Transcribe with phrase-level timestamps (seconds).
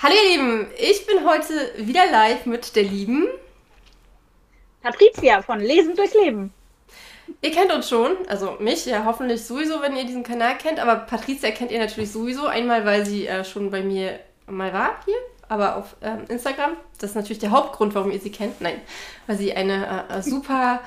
[0.00, 3.26] Hallo ihr Lieben, ich bin heute wieder live mit der lieben
[4.80, 6.54] Patricia von Lesen durchs Leben.
[7.42, 10.94] Ihr kennt uns schon, also mich ja hoffentlich sowieso, wenn ihr diesen Kanal kennt, aber
[10.94, 12.46] Patricia kennt ihr natürlich sowieso.
[12.46, 15.18] Einmal, weil sie äh, schon bei mir mal war hier,
[15.48, 16.76] aber auf ähm, Instagram.
[17.00, 18.60] Das ist natürlich der Hauptgrund, warum ihr sie kennt.
[18.60, 18.80] Nein,
[19.26, 20.80] weil sie eine äh, äh super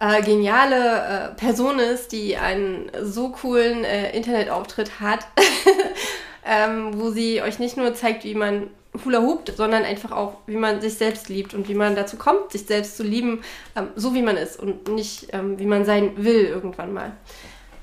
[0.00, 5.20] äh, geniale äh, Person ist, die einen so coolen äh, Internetauftritt hat,
[6.46, 8.70] ähm, wo sie euch nicht nur zeigt, wie man
[9.04, 12.52] Hula hoopt, sondern einfach auch, wie man sich selbst liebt und wie man dazu kommt,
[12.52, 13.42] sich selbst zu lieben,
[13.74, 17.12] ähm, so wie man ist und nicht, ähm, wie man sein will irgendwann mal.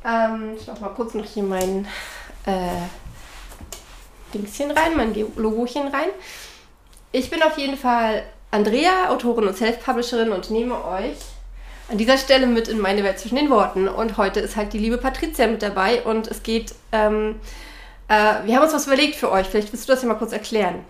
[0.06, 1.88] Ähm, ich mach mal kurz noch hier mein
[2.46, 2.82] äh,
[4.34, 6.10] Dingschen rein, mein Logochen rein.
[7.12, 11.18] Ich bin auf jeden Fall Andrea, Autorin und Self-Publisherin und nehme euch
[11.90, 13.88] an dieser Stelle mit in meine Welt zwischen den Worten.
[13.88, 17.36] Und heute ist halt die liebe Patricia mit dabei und es geht, ähm,
[18.08, 19.48] äh, wir haben uns was überlegt für euch.
[19.48, 20.84] Vielleicht willst du das ja mal kurz erklären.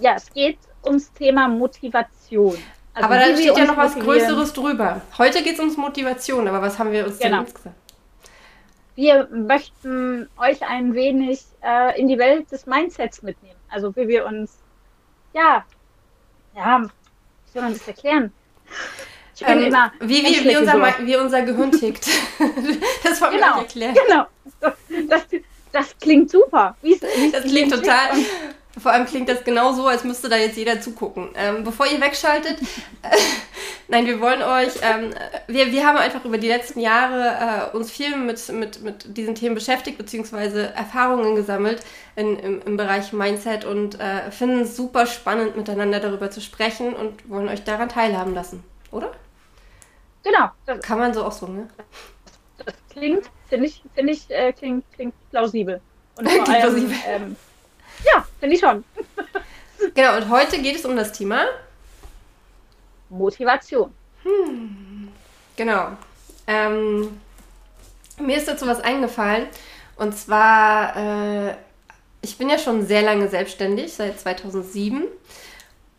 [0.00, 2.56] Ja, es geht ums Thema Motivation.
[2.94, 5.00] Also aber da steht ja noch was Größeres drüber.
[5.16, 7.38] Heute geht es ums Motivation, aber was haben wir uns genau.
[7.38, 7.76] denn jetzt gesagt?
[8.94, 13.58] Wir möchten euch ein wenig äh, in die Welt des Mindsets mitnehmen.
[13.70, 14.58] Also wie wir uns,
[15.32, 15.64] ja,
[16.54, 18.32] ja, wie soll man das erklären?
[19.34, 22.06] Ich bin ähm, immer wie, wie, wie, unser, wie unser Gehirn tickt.
[23.02, 23.94] das wollen genau, wir erklären.
[23.94, 24.26] Genau.
[25.08, 25.22] Das,
[25.72, 26.76] das klingt super.
[26.82, 28.10] Wie's, wie's das klingt total.
[28.78, 31.28] Vor allem klingt das genau so, als müsste da jetzt jeder zugucken.
[31.34, 32.58] Ähm, bevor ihr wegschaltet,
[33.02, 33.16] äh,
[33.88, 35.10] nein, wir wollen euch, ähm,
[35.46, 39.34] wir, wir haben einfach über die letzten Jahre äh, uns viel mit, mit, mit diesen
[39.34, 41.82] Themen beschäftigt, beziehungsweise Erfahrungen gesammelt
[42.16, 46.94] in, im, im Bereich Mindset und äh, finden es super spannend, miteinander darüber zu sprechen
[46.94, 49.12] und wollen euch daran teilhaben lassen, oder?
[50.22, 50.50] Genau.
[50.80, 51.68] Kann man so auch so, ne?
[52.64, 55.80] Das klingt, finde ich, finde ich, äh, klingt, klingt plausibel.
[56.16, 56.96] Und vor allem, plausibel.
[57.06, 57.36] Ähm,
[58.02, 58.82] ja, finde ich schon.
[59.94, 61.44] genau, und heute geht es um das Thema
[63.10, 63.92] Motivation.
[64.22, 65.08] Hm.
[65.56, 65.88] Genau.
[66.46, 67.20] Ähm,
[68.18, 69.46] mir ist dazu was eingefallen.
[69.96, 71.54] Und zwar, äh,
[72.22, 75.04] ich bin ja schon sehr lange selbstständig, seit 2007.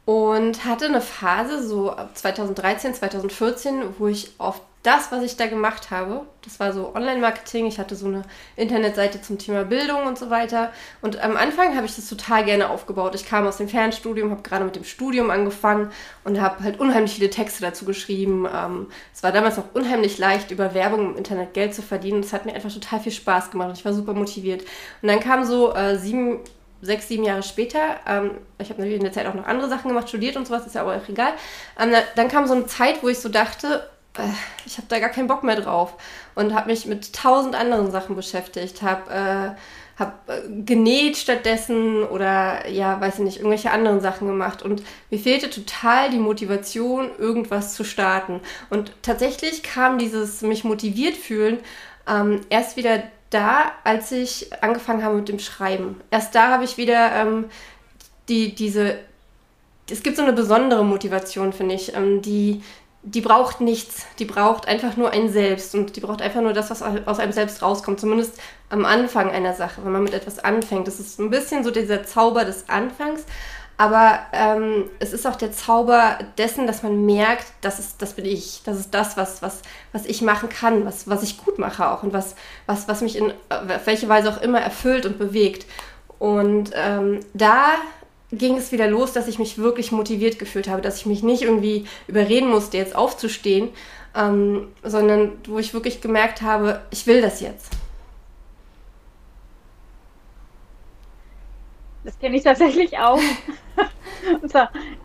[0.06, 5.48] Und hatte eine Phase, so ab 2013, 2014, wo ich oft das, was ich da
[5.48, 8.24] gemacht habe, das war so Online-Marketing, ich hatte so eine
[8.58, 10.74] Internetseite zum Thema Bildung und so weiter.
[11.02, 13.16] Und am Anfang habe ich das total gerne aufgebaut.
[13.16, 15.90] Ich kam aus dem Fernstudium, habe gerade mit dem Studium angefangen
[16.26, 18.46] und habe halt unheimlich viele Texte dazu geschrieben.
[18.54, 22.20] Ähm, es war damals auch unheimlich leicht, über Werbung im Internet Geld zu verdienen.
[22.20, 24.64] Es hat mir einfach total viel Spaß gemacht und ich war super motiviert.
[25.02, 26.40] Und dann kam so äh, sieben,
[26.82, 29.88] sechs, sieben Jahre später, ähm, ich habe natürlich in der Zeit auch noch andere Sachen
[29.88, 31.32] gemacht, studiert und sowas, ist ja aber auch egal.
[31.80, 33.88] Ähm, dann kam so eine Zeit, wo ich so dachte,
[34.66, 35.96] ich habe da gar keinen Bock mehr drauf
[36.36, 42.68] und habe mich mit tausend anderen Sachen beschäftigt, habe äh, hab, äh, genäht stattdessen oder
[42.70, 47.74] ja, weiß ich nicht, irgendwelche anderen Sachen gemacht und mir fehlte total die Motivation, irgendwas
[47.74, 48.42] zu starten.
[48.70, 51.60] Und tatsächlich kam dieses mich motiviert fühlen
[52.08, 56.02] ähm, erst wieder da, als ich angefangen habe mit dem Schreiben.
[56.12, 57.46] Erst da habe ich wieder ähm,
[58.30, 58.98] die, diese
[59.90, 62.64] es gibt so eine besondere Motivation, finde ich, ähm, die,
[63.04, 64.06] die braucht nichts.
[64.18, 67.34] Die braucht einfach nur ein Selbst und die braucht einfach nur das, was aus einem
[67.34, 68.00] selbst rauskommt.
[68.00, 70.88] Zumindest am Anfang einer Sache, wenn man mit etwas anfängt.
[70.88, 73.26] Das ist ein bisschen so dieser Zauber des Anfangs.
[73.76, 78.26] Aber ähm, es ist auch der Zauber dessen, dass man merkt, das ist, das bin
[78.26, 78.62] ich.
[78.64, 82.04] Das ist das, was, was, was ich machen kann, was, was ich gut mache auch
[82.04, 82.36] und was,
[82.68, 85.66] was, was mich in auf welche Weise auch immer erfüllt und bewegt.
[86.20, 87.66] Und ähm, da
[88.38, 91.44] ging es wieder los, dass ich mich wirklich motiviert gefühlt habe, dass ich mich nicht
[91.44, 93.70] irgendwie überreden musste, jetzt aufzustehen,
[94.16, 97.72] ähm, sondern wo ich wirklich gemerkt habe, ich will das jetzt.
[102.04, 103.20] Das kenne ich tatsächlich auch.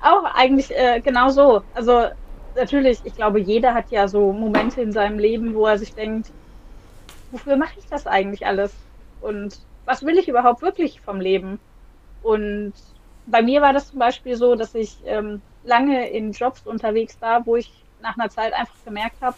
[0.03, 1.63] Auch eigentlich äh, genau so.
[1.75, 2.09] Also
[2.57, 6.31] natürlich, ich glaube, jeder hat ja so Momente in seinem Leben, wo er sich denkt,
[7.31, 8.73] wofür mache ich das eigentlich alles?
[9.21, 11.59] Und was will ich überhaupt wirklich vom Leben?
[12.23, 12.75] Und
[13.31, 17.47] bei mir war das zum Beispiel so, dass ich ähm, lange in Jobs unterwegs war,
[17.47, 17.71] wo ich
[18.01, 19.37] nach einer Zeit einfach gemerkt habe,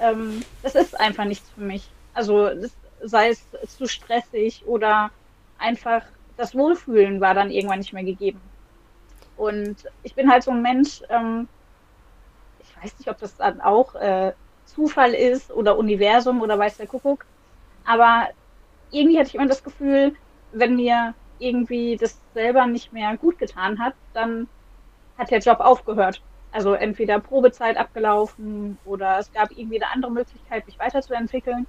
[0.00, 1.88] ähm, das ist einfach nichts für mich.
[2.14, 5.10] Also das, sei es zu stressig oder
[5.58, 6.02] einfach
[6.36, 8.40] das Wohlfühlen war dann irgendwann nicht mehr gegeben.
[9.36, 11.48] Und ich bin halt so ein Mensch, ähm,
[12.60, 14.32] ich weiß nicht, ob das dann auch äh,
[14.66, 17.24] Zufall ist oder Universum oder weiß der Kuckuck,
[17.84, 18.28] aber
[18.90, 20.14] irgendwie hatte ich immer das Gefühl,
[20.52, 24.48] wenn mir irgendwie das selber nicht mehr gut getan hat, dann
[25.18, 26.22] hat der Job aufgehört.
[26.52, 31.66] Also entweder Probezeit abgelaufen oder es gab irgendwie eine andere Möglichkeit, mich weiterzuentwickeln.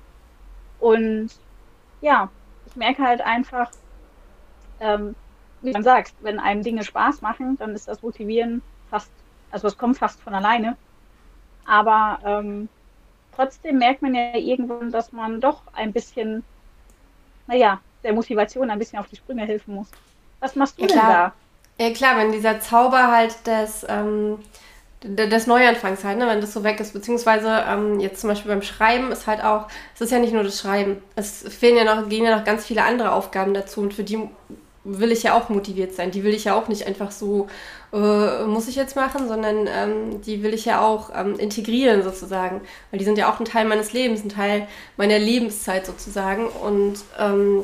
[0.80, 1.30] Und
[2.02, 2.30] ja,
[2.66, 3.72] ich merke halt einfach,
[4.80, 5.16] ähm,
[5.62, 9.12] wie man sagt, wenn einem Dinge Spaß machen, dann ist das Motivieren fast,
[9.52, 10.78] also es kommt fast von alleine.
[11.66, 12.70] Aber ähm,
[13.36, 16.44] trotzdem merkt man ja irgendwann, dass man doch ein bisschen,
[17.46, 19.88] naja, der Motivation ein bisschen auf die Sprünge helfen muss.
[20.40, 21.34] Was machst du ja, denn da?
[21.80, 24.40] Ja klar, wenn dieser Zauber halt des, ähm,
[25.04, 28.62] des Neuanfangs halt, ne, wenn das so weg ist, beziehungsweise ähm, jetzt zum Beispiel beim
[28.62, 32.08] Schreiben ist halt auch, es ist ja nicht nur das Schreiben, es fehlen ja noch,
[32.10, 34.20] gehen ja noch ganz viele andere Aufgaben dazu und für die
[34.84, 36.12] will ich ja auch motiviert sein.
[36.12, 37.48] Die will ich ja auch nicht einfach so,
[37.94, 42.62] äh, muss ich jetzt machen, sondern ähm, die will ich ja auch ähm, integrieren sozusagen.
[42.90, 46.48] Weil die sind ja auch ein Teil meines Lebens, ein Teil meiner Lebenszeit sozusagen.
[46.48, 47.64] Und ähm,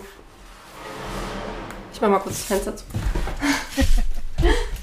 [1.93, 2.83] ich mach mal kurz das Fenster zu.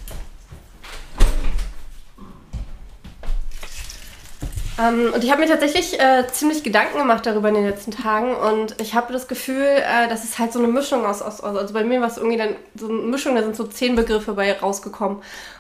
[4.77, 8.35] Ähm, und ich habe mir tatsächlich äh, ziemlich Gedanken gemacht darüber in den letzten Tagen
[8.35, 11.73] und ich habe das Gefühl, äh, dass es halt so eine Mischung aus, aus also
[11.73, 14.53] bei mir war es irgendwie dann so eine Mischung, da sind so zehn Begriffe bei
[14.59, 15.19] rausgekommen.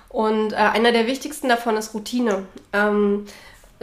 [0.08, 2.46] Und äh, einer der wichtigsten davon ist Routine.
[2.72, 3.26] Ähm,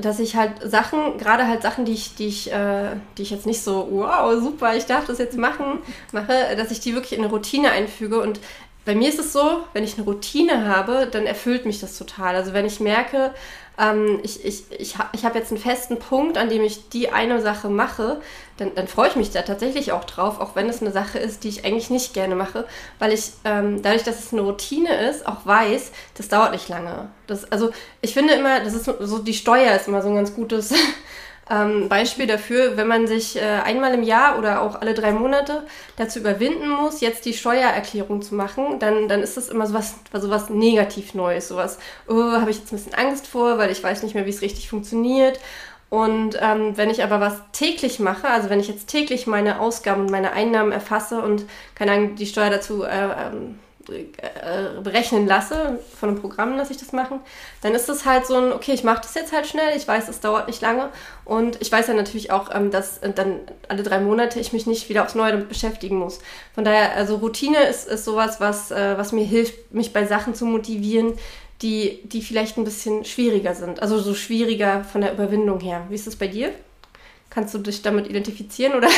[0.02, 3.46] dass ich halt Sachen, gerade halt Sachen, die ich, die ich, äh, die ich jetzt
[3.46, 5.80] nicht so, wow, super, ich darf das jetzt machen,
[6.12, 8.20] mache, dass ich die wirklich in eine Routine einfüge.
[8.20, 8.40] Und
[8.86, 12.36] bei mir ist es so, wenn ich eine Routine habe, dann erfüllt mich das total.
[12.36, 13.32] Also wenn ich merke,
[13.78, 17.42] ähm, ich, ich, ich, ich habe jetzt einen festen Punkt, an dem ich die eine
[17.42, 18.22] Sache mache,
[18.58, 21.44] dann, dann freue ich mich da tatsächlich auch drauf, auch wenn es eine Sache ist,
[21.44, 22.66] die ich eigentlich nicht gerne mache,
[23.00, 27.10] weil ich ähm, dadurch, dass es eine Routine ist, auch weiß, das dauert nicht lange.
[27.28, 30.34] Das, also ich finde immer, das ist so, die Steuer ist immer so ein ganz
[30.34, 30.74] gutes
[31.52, 35.64] ähm, Beispiel dafür, wenn man sich äh, einmal im Jahr oder auch alle drei Monate
[35.98, 40.50] dazu überwinden muss, jetzt die Steuererklärung zu machen, dann, dann ist das immer sowas, sowas
[40.50, 41.78] negativ Neues, sowas,
[42.08, 44.42] oh, habe ich jetzt ein bisschen Angst vor, weil ich weiß nicht mehr, wie es
[44.42, 45.40] richtig funktioniert.
[45.90, 50.04] Und ähm, wenn ich aber was täglich mache, also wenn ich jetzt täglich meine Ausgaben
[50.04, 51.44] und meine Einnahmen erfasse und
[51.76, 53.71] keine Ahnung, die Steuer dazu äh, ähm, äh,
[54.84, 57.20] berechnen lasse, von einem Programm lasse ich das machen,
[57.62, 60.08] dann ist es halt so ein, okay, ich mache das jetzt halt schnell, ich weiß,
[60.10, 60.90] es dauert nicht lange
[61.26, 64.90] und ich weiß ja natürlich auch, ähm, dass dann alle drei Monate ich mich nicht
[64.90, 66.20] wieder aufs Neue damit beschäftigen muss.
[66.54, 70.36] Von daher, also Routine ist, ist sowas, was, äh, was mir hilft, mich bei Sachen
[70.36, 71.14] zu motivieren,
[71.62, 75.86] die, die vielleicht ein bisschen schwieriger sind, also so schwieriger von der Überwindung her.
[75.90, 76.52] Wie ist das bei dir?
[77.30, 78.90] Kannst du dich damit identifizieren oder?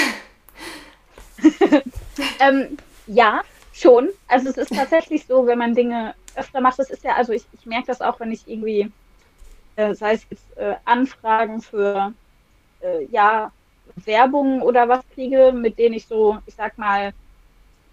[2.40, 3.42] ähm, ja,
[3.84, 4.12] Schon.
[4.30, 7.44] Also es ist tatsächlich so, wenn man Dinge öfter macht, das ist ja, also ich,
[7.52, 8.90] ich merke das auch, wenn ich irgendwie,
[9.76, 12.14] äh, sei es jetzt äh, Anfragen für
[12.80, 13.52] äh, ja,
[14.06, 17.12] Werbung oder was kriege, mit denen ich so, ich sag mal,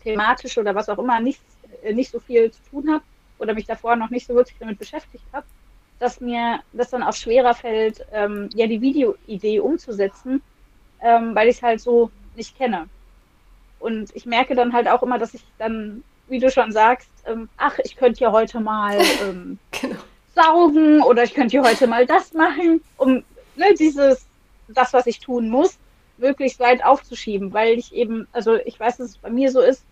[0.05, 1.41] thematisch oder was auch immer nicht,
[1.83, 3.03] äh, nicht so viel zu tun habe
[3.41, 5.47] oder mich davor noch nicht so wirklich damit beschäftigt habe,
[5.99, 10.41] dass mir das dann auch schwerer fällt, ähm, ja, die Videoidee umzusetzen,
[11.03, 12.89] ähm, weil ich es halt so nicht kenne.
[13.81, 17.49] Und ich merke dann halt auch immer, dass ich dann, wie du schon sagst, ähm,
[17.57, 19.97] ach, ich könnte ja heute mal ähm, genau.
[20.35, 23.25] saugen oder ich könnte ja heute mal das machen, um
[23.57, 24.27] ne, dieses,
[24.69, 25.79] das, was ich tun muss,
[26.19, 29.83] möglichst weit aufzuschieben, weil ich eben, also ich weiß, dass es bei mir so ist,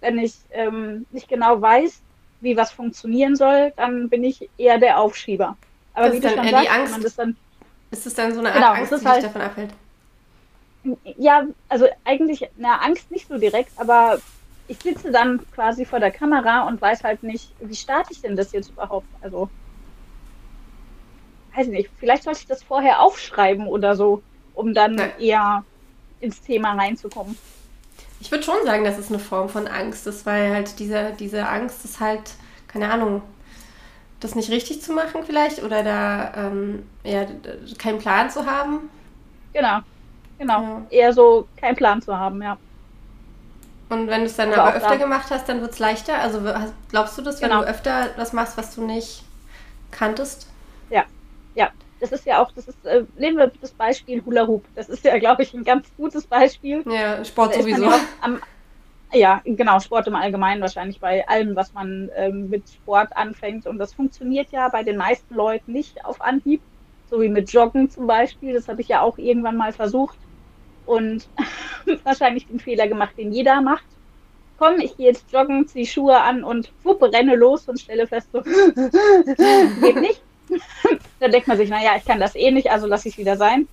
[0.00, 2.00] wenn ich ähm, nicht genau weiß,
[2.40, 5.56] wie was funktionieren soll, dann bin ich eher der Aufschieber.
[5.94, 6.92] Aber das wie du schon sagst, Angst.
[6.92, 7.36] man das dann.
[7.90, 9.70] Ist es dann so eine Art genau, Angst, die halt, dich davon abhält?
[11.16, 14.20] Ja, also eigentlich, na, Angst nicht so direkt, aber
[14.68, 18.36] ich sitze dann quasi vor der Kamera und weiß halt nicht, wie starte ich denn
[18.36, 19.08] das jetzt überhaupt?
[19.22, 19.48] Also,
[21.56, 24.22] weiß nicht, vielleicht sollte ich das vorher aufschreiben oder so,
[24.54, 25.08] um dann ja.
[25.18, 25.64] eher
[26.20, 27.36] ins Thema reinzukommen.
[28.20, 31.48] Ich würde schon sagen, das ist eine Form von Angst ist, weil halt diese, diese
[31.48, 32.34] Angst ist halt,
[32.66, 33.22] keine Ahnung,
[34.20, 37.26] das nicht richtig zu machen vielleicht oder da ähm, ja,
[37.78, 38.90] keinen Plan zu haben.
[39.52, 39.78] Genau.
[40.38, 40.62] Genau.
[40.62, 40.82] Ja.
[40.90, 42.56] Eher so keinen Plan zu haben, ja.
[43.88, 44.96] Und wenn du es dann aber, aber öfter da.
[44.96, 46.18] gemacht hast, dann wird es leichter?
[46.18, 46.40] Also
[46.90, 47.62] glaubst du das, wenn genau.
[47.62, 49.24] du öfter was machst, was du nicht
[49.90, 50.46] kanntest?
[50.90, 51.04] Ja,
[51.54, 51.70] ja.
[52.00, 54.64] Das ist ja auch, das ist, äh, nehmen wir das Beispiel Hula Hoop.
[54.76, 56.84] Das ist ja, glaube ich, ein ganz gutes Beispiel.
[56.86, 57.90] Ja, Sport sowieso.
[58.20, 58.40] Am,
[59.12, 63.66] ja, genau, Sport im Allgemeinen wahrscheinlich bei allem, was man ähm, mit Sport anfängt.
[63.66, 66.60] Und das funktioniert ja bei den meisten Leuten nicht auf Anhieb.
[67.10, 68.52] So wie mit Joggen zum Beispiel.
[68.52, 70.18] Das habe ich ja auch irgendwann mal versucht
[70.88, 71.28] und
[72.04, 73.84] wahrscheinlich den Fehler gemacht, den jeder macht.
[74.58, 78.28] Komm, ich gehe jetzt joggen, ziehe Schuhe an und wuppe, renne los und stelle fest,
[78.32, 78.42] so,
[79.80, 80.22] geht nicht.
[81.20, 83.68] Dann denkt man sich, naja, ich kann das eh nicht, also lasse ich wieder sein.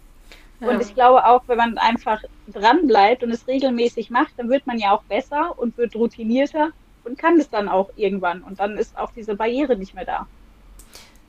[0.60, 0.70] Ja.
[0.70, 4.68] Und ich glaube auch, wenn man einfach dran bleibt und es regelmäßig macht, dann wird
[4.68, 6.70] man ja auch besser und wird routinierter
[7.04, 8.42] und kann es dann auch irgendwann.
[8.42, 10.28] Und dann ist auch diese Barriere nicht mehr da.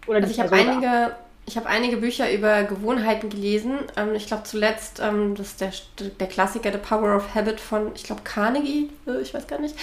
[0.06, 1.16] Oder also ich habe einige,
[1.46, 3.78] ich habe einige Bücher über Gewohnheiten gelesen.
[3.96, 5.72] Ähm, ich glaube zuletzt, ähm, das ist der,
[6.20, 9.76] der Klassiker The Power of Habit von, ich glaube, Carnegie, äh, ich weiß gar nicht.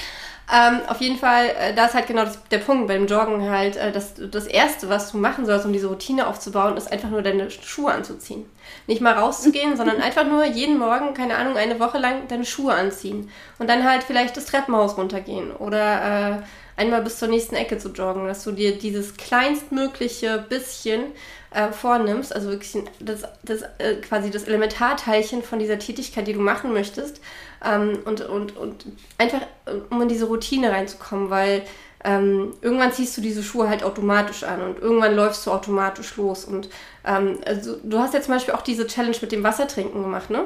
[0.54, 3.78] Ähm, auf jeden Fall, äh, da ist halt genau das, der Punkt beim Joggen halt,
[3.78, 7.22] äh, dass das Erste, was du machen sollst, um diese Routine aufzubauen, ist einfach nur
[7.22, 8.46] deine Schuhe anzuziehen.
[8.86, 12.74] Nicht mal rauszugehen, sondern einfach nur jeden Morgen, keine Ahnung, eine Woche lang deine Schuhe
[12.74, 13.32] anziehen.
[13.58, 16.44] Und dann halt vielleicht das Treppenhaus runtergehen oder äh,
[16.76, 21.04] einmal bis zur nächsten Ecke zu joggen, dass du dir dieses kleinstmögliche bisschen
[21.52, 26.40] äh, vornimmst, also wirklich das, das äh, quasi das Elementarteilchen von dieser Tätigkeit, die du
[26.40, 27.22] machen möchtest,
[27.64, 28.86] ähm, und, und, und
[29.18, 29.42] einfach
[29.90, 31.64] um in diese Routine reinzukommen, weil
[32.04, 36.44] ähm, irgendwann ziehst du diese Schuhe halt automatisch an und irgendwann läufst du automatisch los.
[36.44, 36.70] Und
[37.06, 40.46] ähm, also, du hast ja zum Beispiel auch diese Challenge mit dem Wassertrinken gemacht, ne?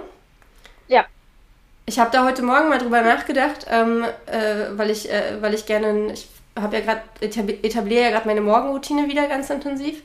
[1.89, 5.65] Ich habe da heute Morgen mal drüber nachgedacht, ähm, äh, weil, ich, äh, weil ich
[5.65, 6.27] gerne, ich
[6.59, 10.03] habe ja gerade, etabliere ja gerade meine Morgenroutine wieder ganz intensiv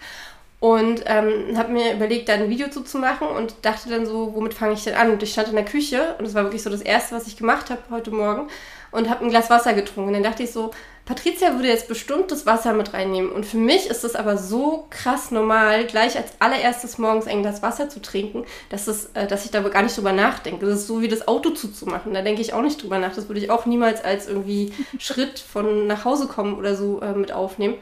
[0.60, 4.32] und ähm, habe mir überlegt, da ein Video zu, zu machen und dachte dann so,
[4.32, 5.10] womit fange ich denn an?
[5.10, 7.36] Und ich stand in der Küche und das war wirklich so das Erste, was ich
[7.36, 8.46] gemacht habe heute Morgen
[8.92, 10.10] und habe ein Glas Wasser getrunken.
[10.10, 10.70] Und dann dachte ich so,
[11.04, 13.32] Patricia würde jetzt bestimmt das Wasser mit reinnehmen.
[13.32, 17.60] Und für mich ist das aber so krass normal, gleich als allererstes morgens ein Glas
[17.60, 20.64] Wasser zu trinken, dass, das, äh, dass ich da gar nicht drüber nachdenke.
[20.64, 22.14] Das ist so wie das Auto zuzumachen.
[22.14, 23.14] Da denke ich auch nicht drüber nach.
[23.14, 27.14] Das würde ich auch niemals als irgendwie Schritt von nach Hause kommen oder so äh,
[27.14, 27.74] mit aufnehmen.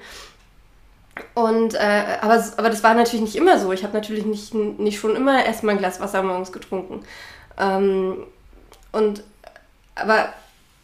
[1.34, 3.72] Und, äh, aber, aber das war natürlich nicht immer so.
[3.72, 7.02] Ich habe natürlich nicht, nicht schon immer erstmal ein Glas Wasser morgens getrunken.
[7.58, 8.24] Ähm,
[8.92, 9.22] und,
[9.94, 10.32] aber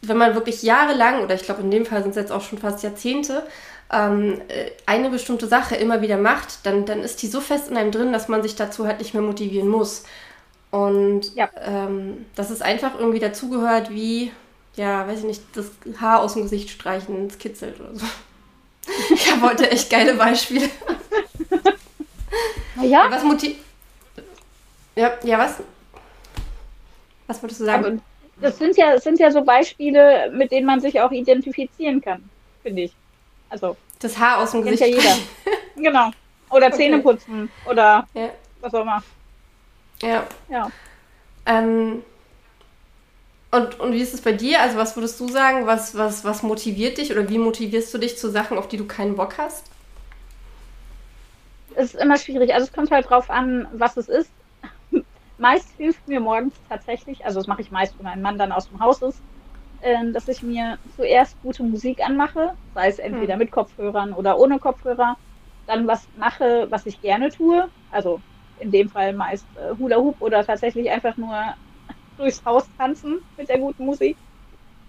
[0.03, 2.59] wenn man wirklich jahrelang, oder ich glaube in dem Fall sind es jetzt auch schon
[2.59, 3.47] fast Jahrzehnte,
[3.93, 7.77] ähm, äh, eine bestimmte Sache immer wieder macht, dann, dann ist die so fest in
[7.77, 10.05] einem drin, dass man sich dazu halt nicht mehr motivieren muss.
[10.71, 11.49] Und ja.
[11.63, 14.33] ähm, dass es einfach irgendwie dazugehört, wie,
[14.75, 15.67] ja, weiß ich nicht, das
[16.01, 18.07] Haar aus dem Gesicht streichen, es kitzelt oder so.
[19.11, 20.69] Ich habe heute echt geile Beispiele.
[22.83, 23.11] Ja.
[23.11, 23.57] Was motiv.
[24.95, 25.57] Ja, ja, was?
[27.27, 27.85] Was wolltest du sagen?
[27.85, 27.99] Aber
[28.41, 32.29] das sind ja, das sind ja so Beispiele, mit denen man sich auch identifizieren kann,
[32.63, 32.93] finde ich.
[33.49, 33.77] Also.
[34.01, 34.81] Das Haar aus dem Gesicht.
[34.81, 35.17] ja jeder.
[35.77, 36.11] genau.
[36.51, 36.77] Oder okay.
[36.77, 37.51] Zähne putzen.
[37.69, 38.31] Oder ja.
[38.61, 39.03] was auch immer.
[40.03, 40.27] Ja.
[40.49, 40.71] Ja.
[41.47, 42.03] Ähm,
[43.51, 44.61] und, und wie ist es bei dir?
[44.61, 48.19] Also was würdest du sagen, was, was, was motiviert dich oder wie motivierst du dich
[48.19, 49.67] zu Sachen, auf die du keinen Bock hast?
[51.75, 52.53] Es ist immer schwierig.
[52.53, 54.31] Also es kommt halt drauf an, was es ist.
[55.39, 58.69] Meist hilft mir morgens tatsächlich, also das mache ich meist, wenn mein Mann dann aus
[58.69, 59.21] dem Haus ist,
[59.83, 63.41] äh, dass ich mir zuerst gute Musik anmache, sei es entweder hm.
[63.41, 65.17] mit Kopfhörern oder ohne Kopfhörer,
[65.67, 68.21] dann was mache, was ich gerne tue, also
[68.61, 71.37] in dem Fall meist äh, Hula Hoop oder tatsächlich einfach nur
[72.17, 74.17] durchs Haus tanzen mit der guten Musik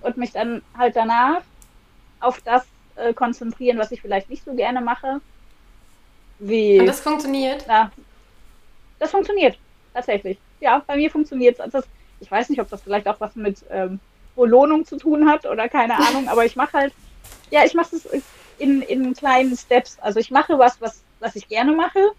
[0.02, 1.42] und mich dann halt danach
[2.20, 5.22] auf das äh, konzentrieren, was ich vielleicht nicht so gerne mache.
[6.40, 7.66] Wie, und das funktioniert?
[7.68, 7.92] Na,
[9.00, 9.58] das funktioniert,
[9.98, 10.38] tatsächlich.
[10.60, 11.84] Ja, bei mir funktioniert es.
[12.20, 14.00] Ich weiß nicht, ob das vielleicht auch was mit ähm,
[14.36, 16.94] Belohnung zu tun hat oder keine Ahnung, aber ich mache halt,
[17.52, 18.08] ja, ich mache es
[18.58, 19.98] in, in kleinen Steps.
[20.02, 22.12] Also ich mache was, was, was ich gerne mache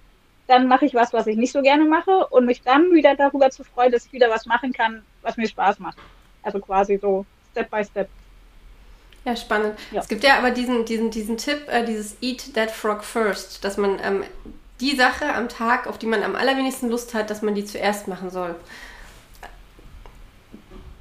[0.49, 3.51] dann mache ich was, was ich nicht so gerne mache und mich dann wieder darüber
[3.51, 5.99] zu freuen, dass ich wieder was machen kann, was mir Spaß macht.
[6.43, 8.09] Also quasi so Step by Step.
[9.25, 9.79] Ja, spannend.
[9.93, 10.01] Ja.
[10.01, 13.77] Es gibt ja aber diesen, diesen, diesen Tipp, äh, dieses Eat That Frog First, dass
[13.77, 14.25] man ähm,
[14.81, 18.09] die Sache am Tag, auf die man am allerwenigsten Lust hat, dass man die zuerst
[18.09, 18.55] machen soll.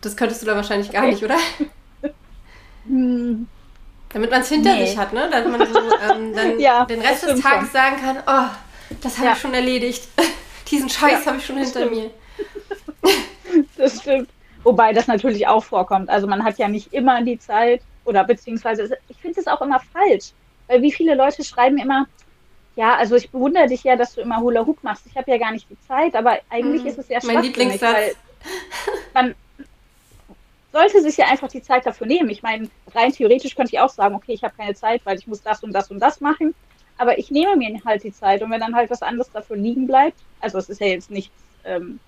[0.02, 1.38] Das könntest du da wahrscheinlich gar nicht, oder?
[2.86, 3.48] hm.
[4.10, 4.86] Damit man es hinter nee.
[4.86, 5.30] sich hat, ne?
[5.30, 7.72] Dass man so ähm, dann ja, den Rest des Tages schon.
[7.72, 8.50] sagen kann, oh,
[9.02, 9.34] das habe ja.
[9.34, 10.08] ich schon erledigt.
[10.72, 11.92] Diesen Scheiß ja, habe ich schon hinter stimmt.
[11.92, 12.12] mir.
[13.78, 14.30] das stimmt.
[14.64, 16.10] Wobei das natürlich auch vorkommt.
[16.10, 19.82] Also man hat ja nicht immer die Zeit oder beziehungsweise ich finde es auch immer
[19.94, 20.32] falsch.
[20.68, 22.06] Weil wie viele Leute schreiben immer,
[22.78, 25.08] ja, also ich bewundere dich ja, dass du immer Hula Hoop machst.
[25.08, 26.88] Ich habe ja gar nicht die Zeit, aber eigentlich mhm.
[26.88, 28.16] ist es ja Mein Lieblingssatz.
[29.16, 29.34] man
[30.72, 32.30] sollte sich ja einfach die Zeit dafür nehmen.
[32.30, 35.26] Ich meine, rein theoretisch könnte ich auch sagen, okay, ich habe keine Zeit, weil ich
[35.26, 36.54] muss das und das und das machen.
[37.00, 39.88] Aber ich nehme mir halt die Zeit und wenn dann halt was anderes dafür liegen
[39.88, 41.34] bleibt, also es ist ja jetzt nichts,
[41.66, 42.00] ähm,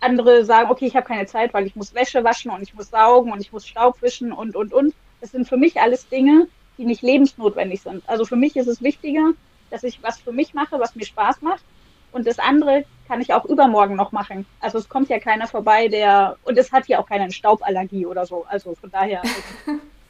[0.00, 2.88] andere sagen, okay, ich habe keine Zeit, weil ich muss Wäsche waschen und ich muss
[2.88, 4.94] saugen und ich muss Staub wischen und, und, und.
[5.20, 6.48] Das sind für mich alles Dinge,
[6.78, 8.08] die nicht lebensnotwendig sind.
[8.08, 9.32] Also für mich ist es wichtiger,
[9.70, 11.64] dass ich was für mich mache, was mir Spaß macht.
[12.12, 14.46] Und das andere kann ich auch übermorgen noch machen.
[14.60, 18.26] Also es kommt ja keiner vorbei, der, und es hat ja auch keine Stauballergie oder
[18.26, 18.46] so.
[18.48, 19.22] Also von daher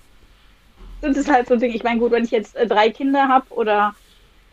[1.00, 1.74] sind es halt so Dinge.
[1.74, 3.94] Ich meine, gut, wenn ich jetzt äh, drei Kinder habe oder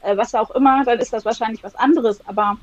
[0.01, 2.25] äh, was auch immer, dann ist das wahrscheinlich was anderes.
[2.27, 2.57] Aber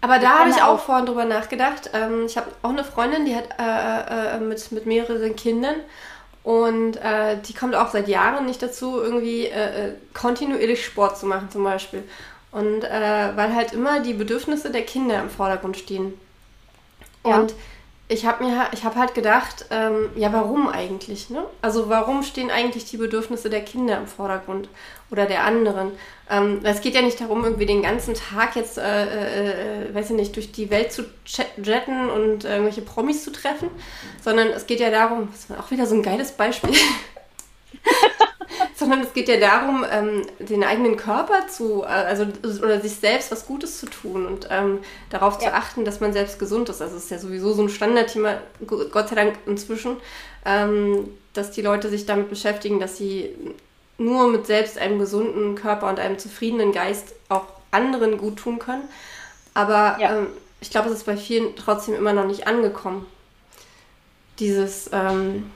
[0.00, 1.90] aber da habe ich auch vorhin drüber nachgedacht.
[1.94, 5.76] Ähm, ich habe auch eine Freundin, die hat äh, äh, mit, mit mehreren Kindern
[6.46, 11.26] und äh, die kommt auch seit Jahren nicht dazu, irgendwie äh, äh, kontinuierlich Sport zu
[11.26, 12.04] machen zum Beispiel.
[12.52, 16.14] Und äh, weil halt immer die Bedürfnisse der Kinder im Vordergrund stehen.
[17.24, 17.38] Ja.
[18.08, 21.28] Ich habe mir, ich habe halt gedacht, ähm, ja, warum eigentlich?
[21.28, 21.44] Ne?
[21.60, 24.68] Also warum stehen eigentlich die Bedürfnisse der Kinder im Vordergrund
[25.10, 25.90] oder der anderen?
[26.30, 30.10] Ähm, es geht ja nicht darum, irgendwie den ganzen Tag jetzt, äh, äh, äh weiß
[30.10, 31.04] ich nicht, durch die Welt zu
[31.60, 33.70] jetten und äh, irgendwelche Promis zu treffen,
[34.22, 36.74] sondern es geht ja darum, das war auch wieder so ein geiles Beispiel.
[38.76, 42.26] sondern es geht ja darum, ähm, den eigenen Körper zu, äh, also
[42.62, 44.80] oder sich selbst was Gutes zu tun und ähm,
[45.10, 45.48] darauf ja.
[45.48, 46.82] zu achten, dass man selbst gesund ist.
[46.82, 49.96] Also es ist ja sowieso so ein Standardthema, Gott sei Dank inzwischen,
[50.44, 53.34] ähm, dass die Leute sich damit beschäftigen, dass sie
[53.98, 58.84] nur mit selbst einem gesunden Körper und einem zufriedenen Geist auch anderen gut tun können.
[59.54, 60.18] Aber ja.
[60.18, 60.26] Ähm,
[60.60, 63.06] ich glaube, es ist bei vielen trotzdem immer noch nicht angekommen.
[64.38, 65.50] Dieses ähm,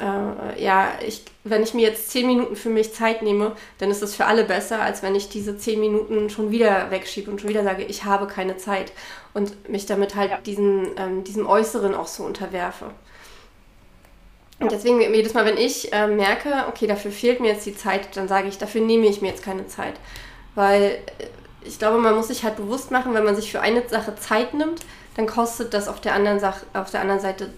[0.00, 4.02] äh, ja, ich, wenn ich mir jetzt zehn Minuten für mich Zeit nehme, dann ist
[4.02, 7.50] das für alle besser, als wenn ich diese zehn Minuten schon wieder wegschiebe und schon
[7.50, 8.92] wieder sage, ich habe keine Zeit
[9.34, 10.38] und mich damit halt ja.
[10.38, 12.86] diesen, ähm, diesem Äußeren auch so unterwerfe.
[14.60, 18.16] Und deswegen jedes Mal, wenn ich äh, merke, okay, dafür fehlt mir jetzt die Zeit,
[18.16, 19.94] dann sage ich, dafür nehme ich mir jetzt keine Zeit.
[20.54, 20.82] Weil
[21.18, 21.26] äh,
[21.64, 24.54] ich glaube, man muss sich halt bewusst machen, wenn man sich für eine Sache Zeit
[24.54, 24.80] nimmt,
[25.16, 27.52] dann kostet das auf der anderen, Sache, auf der anderen Seite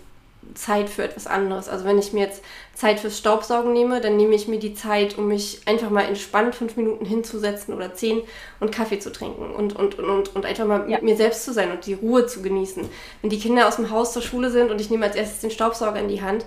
[0.54, 1.68] Zeit für etwas anderes.
[1.68, 2.42] Also wenn ich mir jetzt
[2.74, 6.54] Zeit fürs Staubsaugen nehme, dann nehme ich mir die Zeit, um mich einfach mal entspannt
[6.54, 8.22] fünf Minuten hinzusetzen oder zehn
[8.60, 10.96] und Kaffee zu trinken und, und, und, und einfach mal ja.
[10.96, 12.88] mit mir selbst zu sein und die Ruhe zu genießen.
[13.22, 15.50] Wenn die Kinder aus dem Haus zur Schule sind und ich nehme als erstes den
[15.50, 16.44] Staubsauger in die Hand,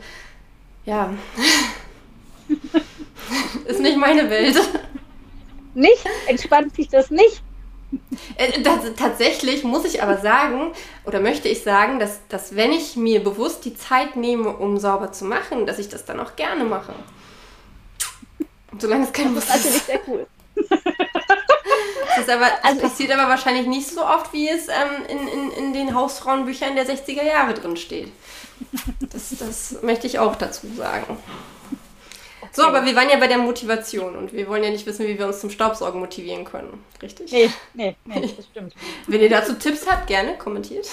[0.86, 1.14] ja,
[3.66, 4.58] ist nicht meine Welt.
[5.74, 6.06] Nicht?
[6.28, 7.44] Entspannt sich das nicht?
[8.36, 10.72] Äh, das, tatsächlich muss ich aber sagen,
[11.06, 15.12] oder möchte ich sagen, dass, dass wenn ich mir bewusst die Zeit nehme, um sauber
[15.12, 16.94] zu machen, dass ich das dann auch gerne mache.
[18.78, 19.50] Solange es kein Muss ist.
[19.50, 20.28] Das ist natürlich sehr cool.
[22.16, 25.52] Das, aber, das also, passiert aber wahrscheinlich nicht so oft, wie es ähm, in, in,
[25.52, 28.12] in den Hausfrauenbüchern der 60er Jahre drin steht.
[29.00, 31.18] Das, das möchte ich auch dazu sagen.
[32.52, 35.18] So, aber wir waren ja bei der Motivation und wir wollen ja nicht wissen, wie
[35.18, 36.84] wir uns zum Staubsaugen motivieren können.
[37.02, 37.32] Richtig?
[37.32, 38.74] Nee, nee, nee, das stimmt.
[39.08, 40.88] Wenn ihr dazu Tipps habt, gerne kommentiert.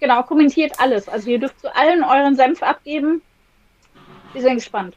[0.00, 1.08] Genau, kommentiert alles.
[1.08, 3.20] Also ihr dürft zu allen euren Senf abgeben.
[4.32, 4.96] Wir sind gespannt.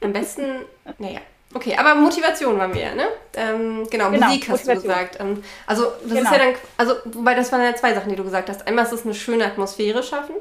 [0.00, 0.64] Am besten,
[0.98, 1.20] naja.
[1.52, 3.06] Okay, aber Motivation waren wir ja, ne?
[3.34, 4.74] Ähm, genau, genau, Musik hast Motivation.
[4.76, 5.20] du gesagt.
[5.20, 6.22] Ähm, also das genau.
[6.22, 8.66] ist ja dann, also wobei das waren ja zwei Sachen, die du gesagt hast.
[8.66, 10.34] Einmal ist es eine schöne Atmosphäre schaffen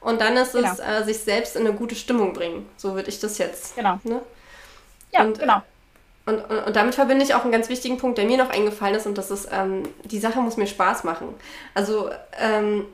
[0.00, 0.72] und dann ist genau.
[0.72, 2.68] es äh, sich selbst in eine gute Stimmung bringen.
[2.76, 3.76] So würde ich das jetzt.
[3.76, 3.98] Genau.
[4.04, 4.20] Ne?
[5.12, 5.62] Ja, und, genau.
[6.26, 8.94] Und, und, und, damit verbinde ich auch einen ganz wichtigen Punkt, der mir noch eingefallen
[8.94, 11.34] ist, und das ist, ähm, die Sache muss mir Spaß machen.
[11.74, 12.84] Also ähm,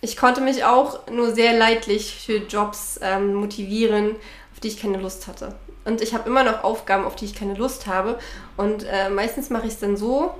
[0.00, 4.16] ich konnte mich auch nur sehr leidlich für Jobs ähm, motivieren,
[4.52, 5.54] auf die ich keine Lust hatte.
[5.84, 8.18] Und ich habe immer noch Aufgaben, auf die ich keine Lust habe.
[8.56, 10.34] Und äh, meistens mache ich es dann so,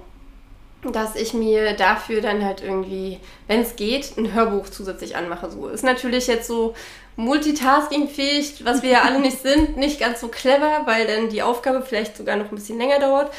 [0.82, 5.50] dass ich mir dafür dann halt irgendwie, wenn es geht, ein Hörbuch zusätzlich anmache.
[5.50, 6.74] So ist natürlich jetzt so
[7.16, 11.82] multitaskingfähig, was wir ja alle nicht sind, nicht ganz so clever, weil dann die Aufgabe
[11.82, 13.32] vielleicht sogar noch ein bisschen länger dauert.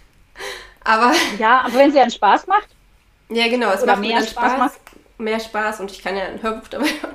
[0.84, 2.68] aber ja, aber wenn sie einen Spaß macht.
[3.30, 4.80] Ja, genau, es macht mehr Spaß, Spaß
[5.20, 7.14] mehr Spaß und ich kann ja ein Hörbuch dabei hören.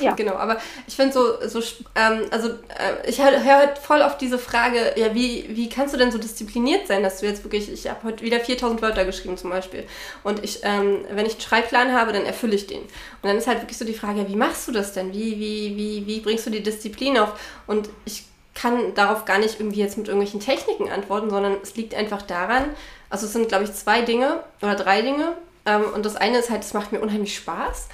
[0.00, 0.12] Ja.
[0.16, 1.60] genau, aber ich finde so, so
[1.94, 5.98] ähm, also äh, ich höre halt voll auf diese Frage, ja, wie, wie kannst du
[5.98, 9.36] denn so diszipliniert sein, dass du jetzt wirklich, ich habe heute wieder 4000 Wörter geschrieben
[9.36, 9.84] zum Beispiel
[10.22, 12.80] und ich, ähm, wenn ich einen Schreibplan habe, dann erfülle ich den.
[12.80, 12.88] Und
[13.22, 15.12] dann ist halt wirklich so die Frage, ja, wie machst du das denn?
[15.12, 17.38] Wie, wie, wie, wie bringst du die Disziplin auf?
[17.66, 21.94] Und ich kann darauf gar nicht irgendwie jetzt mit irgendwelchen Techniken antworten, sondern es liegt
[21.94, 22.64] einfach daran,
[23.08, 25.32] also es sind, glaube ich, zwei Dinge oder drei Dinge.
[25.66, 27.88] Ähm, und das eine ist halt, es macht mir unheimlich Spaß.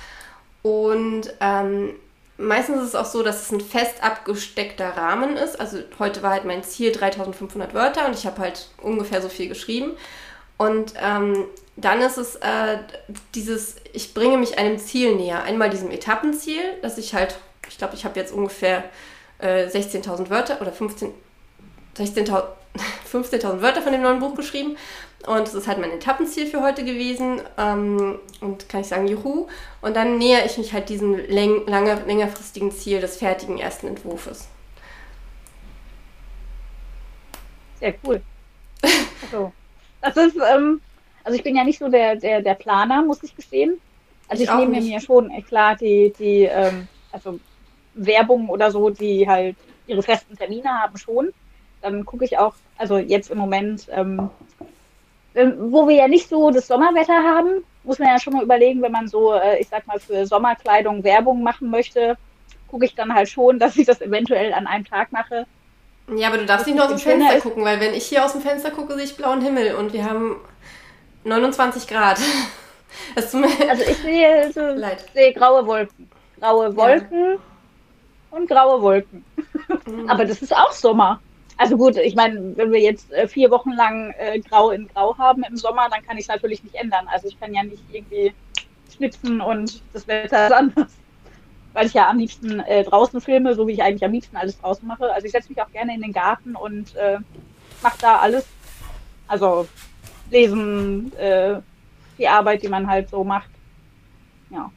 [0.66, 1.94] Und ähm,
[2.38, 5.60] meistens ist es auch so, dass es ein fest abgesteckter Rahmen ist.
[5.60, 9.48] Also heute war halt mein Ziel 3500 Wörter und ich habe halt ungefähr so viel
[9.48, 9.92] geschrieben.
[10.56, 11.44] Und ähm,
[11.76, 12.78] dann ist es äh,
[13.36, 15.44] dieses, ich bringe mich einem Ziel näher.
[15.44, 17.36] Einmal diesem Etappenziel, dass ich halt,
[17.68, 18.82] ich glaube, ich habe jetzt ungefähr
[19.38, 21.14] äh, 16.000 Wörter oder 15,
[21.96, 22.42] 16.000
[23.06, 24.76] 15 Wörter von dem neuen Buch geschrieben.
[25.26, 27.40] Und das ist halt mein Etappenziel für heute gewesen.
[27.58, 29.48] Ähm, und kann ich sagen, juhu.
[29.80, 34.48] Und dann nähere ich mich halt diesem läng lange, längerfristigen Ziel des fertigen ersten Entwurfs.
[37.80, 38.22] Sehr cool.
[39.22, 39.52] Also,
[40.00, 40.80] das ist, ähm,
[41.24, 43.80] also ich bin ja nicht so der, der, der Planer, muss ich gestehen.
[44.28, 47.38] Also ich, ich nehme mir schon, äh, klar, die, die ähm, also
[47.94, 51.32] Werbung oder so, die halt ihre festen Termine haben schon.
[51.82, 54.30] Dann gucke ich auch, also jetzt im Moment, ähm,
[55.58, 58.92] wo wir ja nicht so das Sommerwetter haben, muss man ja schon mal überlegen, wenn
[58.92, 62.16] man so, äh, ich sag mal, für Sommerkleidung Werbung machen möchte,
[62.68, 65.46] gucke ich dann halt schon, dass ich das eventuell an einem Tag mache,
[66.14, 68.32] Ja, aber du darfst nicht nur aus dem Fenster gucken, weil wenn ich hier aus
[68.32, 70.40] dem Fenster gucke, sehe ich blauen Himmel und wir haben
[71.24, 72.18] 29 Grad.
[73.14, 74.60] also ich sehe, so,
[75.14, 76.08] sehe graue Wolken.
[76.40, 77.38] Graue Wolken ja.
[78.30, 79.24] und graue Wolken.
[79.86, 80.08] Mhm.
[80.08, 81.20] aber das ist auch Sommer.
[81.58, 85.16] Also gut, ich meine, wenn wir jetzt äh, vier Wochen lang äh, grau in grau
[85.16, 87.08] haben im Sommer, dann kann ich es natürlich nicht ändern.
[87.08, 88.34] Also ich kann ja nicht irgendwie
[88.94, 90.92] schnipsen und das Wetter ist anders.
[91.72, 94.58] Weil ich ja am liebsten äh, draußen filme, so wie ich eigentlich am liebsten alles
[94.60, 95.12] draußen mache.
[95.12, 97.18] Also ich setze mich auch gerne in den Garten und äh,
[97.82, 98.46] mache da alles.
[99.28, 99.66] Also
[100.30, 101.60] lesen, äh,
[102.18, 103.50] die Arbeit, die man halt so macht.
[104.50, 104.70] Ja.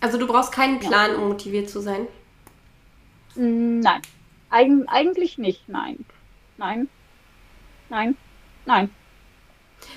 [0.00, 1.16] Also du brauchst keinen Plan, ja.
[1.16, 2.06] um motiviert zu sein?
[3.34, 4.02] Nein.
[4.48, 6.04] Eig eigentlich nicht, nein.
[6.60, 6.88] Nein.
[7.88, 8.16] Nein.
[8.66, 8.90] Nein.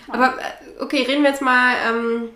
[0.07, 1.75] Aber äh, okay, reden wir jetzt mal.
[1.89, 2.29] Ähm,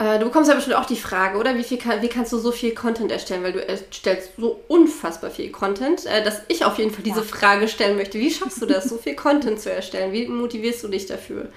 [0.00, 1.56] äh, du bekommst ja bestimmt auch die Frage, oder?
[1.56, 3.44] Wie, viel kann, wie kannst du so viel Content erstellen?
[3.44, 7.24] Weil du erstellst so unfassbar viel Content, äh, dass ich auf jeden Fall diese ja.
[7.24, 8.18] Frage stellen möchte.
[8.18, 10.12] Wie schaffst du das, so viel Content zu erstellen?
[10.12, 11.52] Wie motivierst du dich dafür?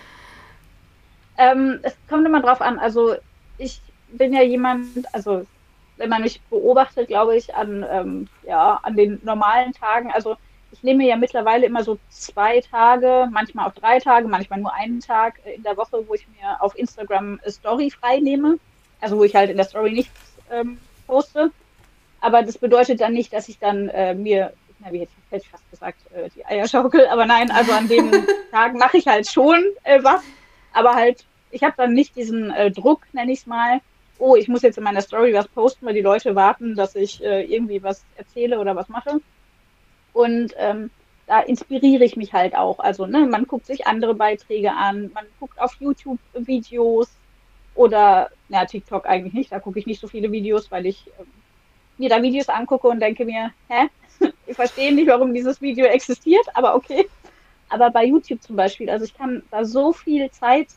[1.40, 2.78] Ähm, es kommt immer drauf an.
[2.78, 3.16] Also,
[3.58, 5.48] ich bin ja jemand, also
[5.98, 10.12] wenn man mich beobachtet, glaube ich, an, ähm, ja, an den normalen Tagen.
[10.12, 10.38] Also
[10.82, 15.00] ich nehme ja mittlerweile immer so zwei Tage, manchmal auch drei Tage, manchmal nur einen
[15.00, 18.58] Tag in der Woche, wo ich mir auf Instagram Story frei nehme.
[19.00, 21.52] Also wo ich halt in der Story nichts ähm, poste.
[22.20, 25.70] Aber das bedeutet dann nicht, dass ich dann äh, mir, na, wie hätte ich fast
[25.70, 28.12] gesagt, äh, die Eierschaukel, aber nein, also an den
[28.52, 30.24] Tagen mache ich halt schon äh, was.
[30.74, 33.82] Aber halt, ich habe dann nicht diesen äh, Druck, nenne ich es mal,
[34.18, 37.24] oh, ich muss jetzt in meiner Story was posten, weil die Leute warten, dass ich
[37.24, 39.22] äh, irgendwie was erzähle oder was mache.
[40.22, 40.92] Und ähm,
[41.26, 42.78] da inspiriere ich mich halt auch.
[42.78, 47.10] Also, ne, man guckt sich andere Beiträge an, man guckt auf YouTube Videos
[47.74, 51.24] oder, na, TikTok eigentlich nicht, da gucke ich nicht so viele Videos, weil ich äh,
[51.98, 53.88] mir da Videos angucke und denke mir, hä,
[54.46, 57.08] ich verstehe nicht, warum dieses Video existiert, aber okay.
[57.70, 60.68] Aber bei YouTube zum Beispiel, also ich kann da so viel Zeit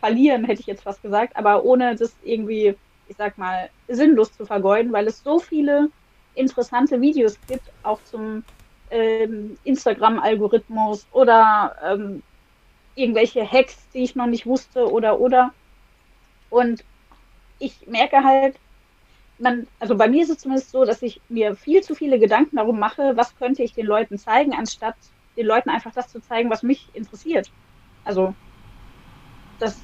[0.00, 2.74] verlieren, hätte ich jetzt fast gesagt, aber ohne das irgendwie,
[3.06, 5.90] ich sag mal, sinnlos zu vergeuden, weil es so viele
[6.34, 8.42] interessante Videos gibt, auch zum
[8.90, 12.22] ähm, Instagram-Algorithmus oder ähm,
[12.94, 15.52] irgendwelche Hacks, die ich noch nicht wusste oder oder.
[16.50, 16.84] Und
[17.58, 18.56] ich merke halt,
[19.38, 22.56] man, also bei mir ist es zumindest so, dass ich mir viel zu viele Gedanken
[22.56, 24.96] darum mache, was könnte ich den Leuten zeigen, anstatt
[25.36, 27.50] den Leuten einfach das zu zeigen, was mich interessiert.
[28.04, 28.34] Also
[29.58, 29.80] das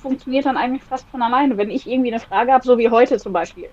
[0.00, 1.56] funktioniert dann eigentlich fast von alleine.
[1.56, 3.70] Wenn ich irgendwie eine Frage habe, so wie heute zum Beispiel,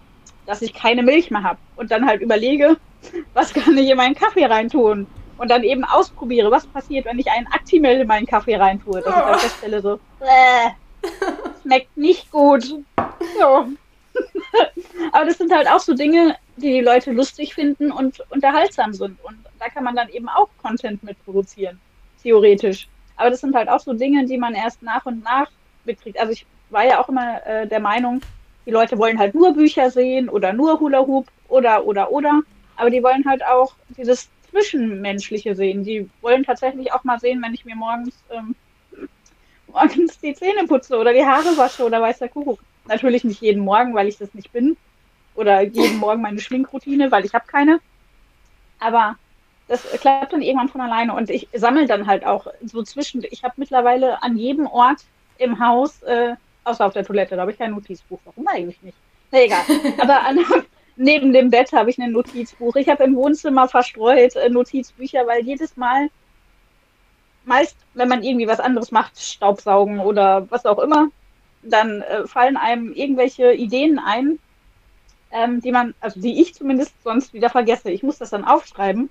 [0.47, 2.77] dass ich keine Milch mehr habe und dann halt überlege,
[3.33, 5.05] was kann ich in meinen Kaffee reintun
[5.37, 9.01] und dann eben ausprobiere, was passiert, wenn ich einen Actimel in meinen Kaffee reintue.
[9.01, 10.69] Dass ich dann feststelle so, äh,
[11.61, 12.63] schmeckt nicht gut.
[13.39, 13.67] So.
[15.11, 19.23] Aber das sind halt auch so Dinge, die die Leute lustig finden und unterhaltsam sind.
[19.23, 21.79] Und da kann man dann eben auch Content mit produzieren,
[22.23, 22.87] theoretisch.
[23.15, 25.49] Aber das sind halt auch so Dinge, die man erst nach und nach
[25.85, 26.19] mitkriegt.
[26.19, 28.21] Also ich war ja auch immer äh, der Meinung,
[28.67, 32.41] die Leute wollen halt nur Bücher sehen oder nur Hula Hoop oder, oder, oder.
[32.75, 35.85] Aber die wollen halt auch dieses Zwischenmenschliche sehen.
[35.85, 38.55] Die wollen tatsächlich auch mal sehen, wenn ich mir morgens, ähm,
[39.67, 42.59] morgens die Zähne putze oder die Haare wasche oder weiß der Kuckuck.
[42.89, 44.75] Natürlich nicht jeden Morgen, weil ich das nicht bin.
[45.33, 47.79] Oder jeden Morgen meine Schminkroutine, weil ich habe keine.
[48.79, 49.15] Aber
[49.69, 51.13] das klappt dann irgendwann von alleine.
[51.13, 53.23] Und ich sammle dann halt auch so zwischen.
[53.29, 55.05] Ich habe mittlerweile an jedem Ort
[55.37, 56.35] im Haus, äh,
[56.67, 58.19] außer auf der Toilette, da habe ich kein Notizbuch.
[58.25, 58.97] Warum eigentlich nicht?
[59.31, 59.63] Na egal.
[59.99, 60.39] Aber an,
[60.95, 62.75] neben dem Bett habe ich ein Notizbuch.
[62.75, 66.09] Ich habe im Wohnzimmer verstreut äh, Notizbücher, weil jedes Mal,
[67.45, 71.07] meist, wenn man irgendwie was anderes macht, Staubsaugen oder was auch immer,
[71.63, 74.39] dann äh, fallen einem irgendwelche Ideen ein,
[75.31, 77.91] ähm, die man, also die ich zumindest sonst wieder vergesse.
[77.91, 79.09] Ich muss das dann aufschreiben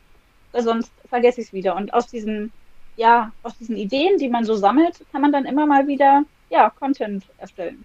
[0.62, 1.76] sonst vergesse ich es wieder.
[1.76, 2.52] Und aus diesen,
[2.96, 6.70] ja, aus diesen Ideen, die man so sammelt, kann man dann immer mal wieder, ja,
[6.70, 7.84] Content erstellen.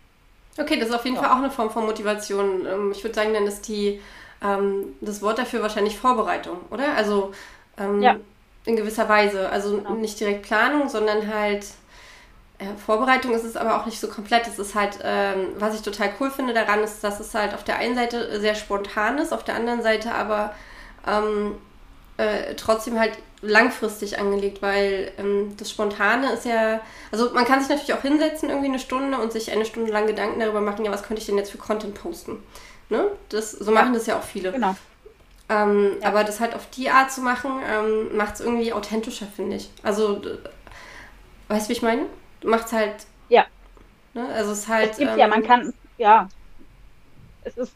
[0.57, 1.23] Okay, das ist auf jeden ja.
[1.23, 2.65] Fall auch eine Form von Motivation.
[2.65, 4.01] Ähm, ich würde sagen, dann ist die,
[4.43, 6.95] ähm, das Wort dafür wahrscheinlich Vorbereitung, oder?
[6.95, 7.31] Also
[7.77, 8.17] ähm, ja.
[8.65, 9.49] in gewisser Weise.
[9.49, 9.93] Also genau.
[9.93, 11.65] nicht direkt Planung, sondern halt
[12.59, 14.47] äh, Vorbereitung ist es aber auch nicht so komplett.
[14.47, 17.63] Es ist halt, ähm, was ich total cool finde daran, ist, dass es halt auf
[17.63, 20.53] der einen Seite sehr spontan ist, auf der anderen Seite aber
[21.07, 21.55] ähm,
[22.21, 26.79] äh, trotzdem halt langfristig angelegt, weil ähm, das Spontane ist ja,
[27.11, 30.05] also man kann sich natürlich auch hinsetzen, irgendwie eine Stunde und sich eine Stunde lang
[30.05, 32.43] Gedanken darüber machen, ja, was könnte ich denn jetzt für Content posten?
[32.89, 33.07] Ne?
[33.29, 34.51] Das, so machen das ja auch viele.
[34.51, 34.75] Genau.
[35.49, 36.09] Ähm, ja.
[36.09, 39.71] Aber das halt auf die Art zu machen, ähm, macht es irgendwie authentischer, finde ich.
[39.81, 40.21] Also,
[41.47, 42.05] weißt du, wie ich meine?
[42.43, 42.95] Macht es halt.
[43.29, 43.45] Ja.
[44.13, 44.27] Ne?
[44.33, 44.91] Also, es ist halt.
[44.91, 46.29] Es gibt ja, man ähm, kann, ja.
[47.43, 47.73] Es ist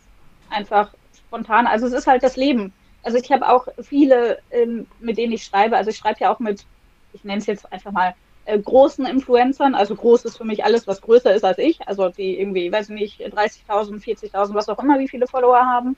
[0.49, 0.93] einfach
[1.27, 1.65] spontan.
[1.65, 2.71] Also, es ist halt das Leben
[3.05, 5.77] Also ich habe auch viele, ähm, mit denen ich schreibe.
[5.77, 6.65] Also ich schreibe ja auch mit,
[7.13, 8.15] ich nenne es jetzt einfach mal,
[8.45, 9.75] äh, großen Influencern.
[9.75, 11.87] Also groß ist für mich alles, was größer ist als ich.
[11.87, 15.95] Also die irgendwie, weiß ich nicht, 30.000, 40.000, was auch immer, wie viele Follower haben.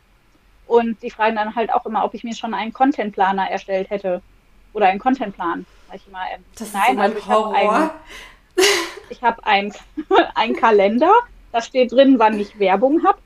[0.68, 4.22] Und die fragen dann halt auch immer, ob ich mir schon einen Contentplaner erstellt hätte.
[4.74, 5.66] Oder einen Contentplan.
[5.88, 7.90] Sag ich immer, ähm, Das nein, also ich habe einen,
[9.10, 9.74] ich habe einen,
[10.36, 11.14] einen Kalender,
[11.54, 13.20] da steht drin, wann ich Werbung habe.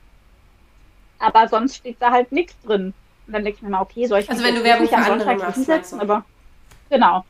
[1.17, 2.93] Aber sonst steht da halt nichts drin.
[3.27, 5.35] Und dann denke ich mir mal, okay, soll ich Also wenn du Werbung für andere
[5.35, 5.99] machst, hinsetzen?
[5.99, 6.25] Aber
[6.89, 7.23] genau.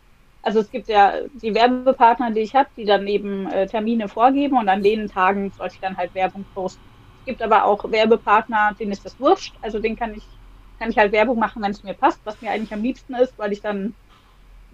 [0.43, 4.57] Also es gibt ja die Werbepartner, die ich habe, die dann eben äh, Termine vorgeben
[4.57, 6.81] und an den Tagen sollte ich dann halt Werbung posten.
[7.19, 9.53] Es gibt aber auch Werbepartner, denen ist das wurscht.
[9.61, 10.23] Also den kann ich,
[10.79, 13.37] kann ich halt Werbung machen, wenn es mir passt, was mir eigentlich am liebsten ist,
[13.37, 13.93] weil ich dann,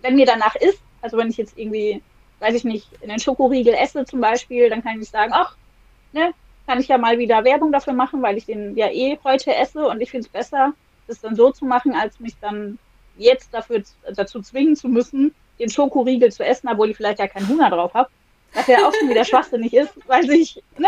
[0.01, 2.01] wenn mir danach ist, also wenn ich jetzt irgendwie,
[2.39, 5.57] weiß ich nicht, einen Schokoriegel esse zum Beispiel, dann kann ich sagen, ach,
[6.13, 6.31] ne,
[6.65, 9.85] kann ich ja mal wieder Werbung dafür machen, weil ich den ja eh heute esse
[9.85, 10.73] und ich finde es besser,
[11.07, 12.77] das dann so zu machen, als mich dann
[13.17, 13.83] jetzt dafür
[14.15, 17.93] dazu zwingen zu müssen, den Schokoriegel zu essen, obwohl ich vielleicht ja keinen Hunger drauf
[17.93, 18.09] habe.
[18.53, 20.87] Was ja auch schon wieder schwachsinnig ist, weil sich, ne?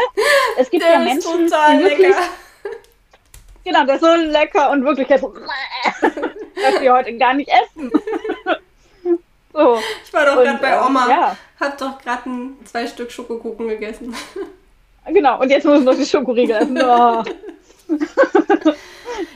[0.58, 2.22] Es gibt ja Der ist Menschen, total die wirklich, lecker.
[3.64, 5.34] genau, der ist so lecker und wirklich jetzt so,
[6.02, 7.92] dass wir heute gar nicht essen.
[9.54, 9.80] so.
[10.06, 11.10] Ich war doch gerade bei ähm, Oma.
[11.10, 14.16] Ja, Hab doch gerade ein, zwei Stück Schokokuchen gegessen.
[15.08, 15.40] genau.
[15.42, 16.80] Und jetzt muss ich noch die Schokoriegel essen.
[16.82, 17.24] Oh.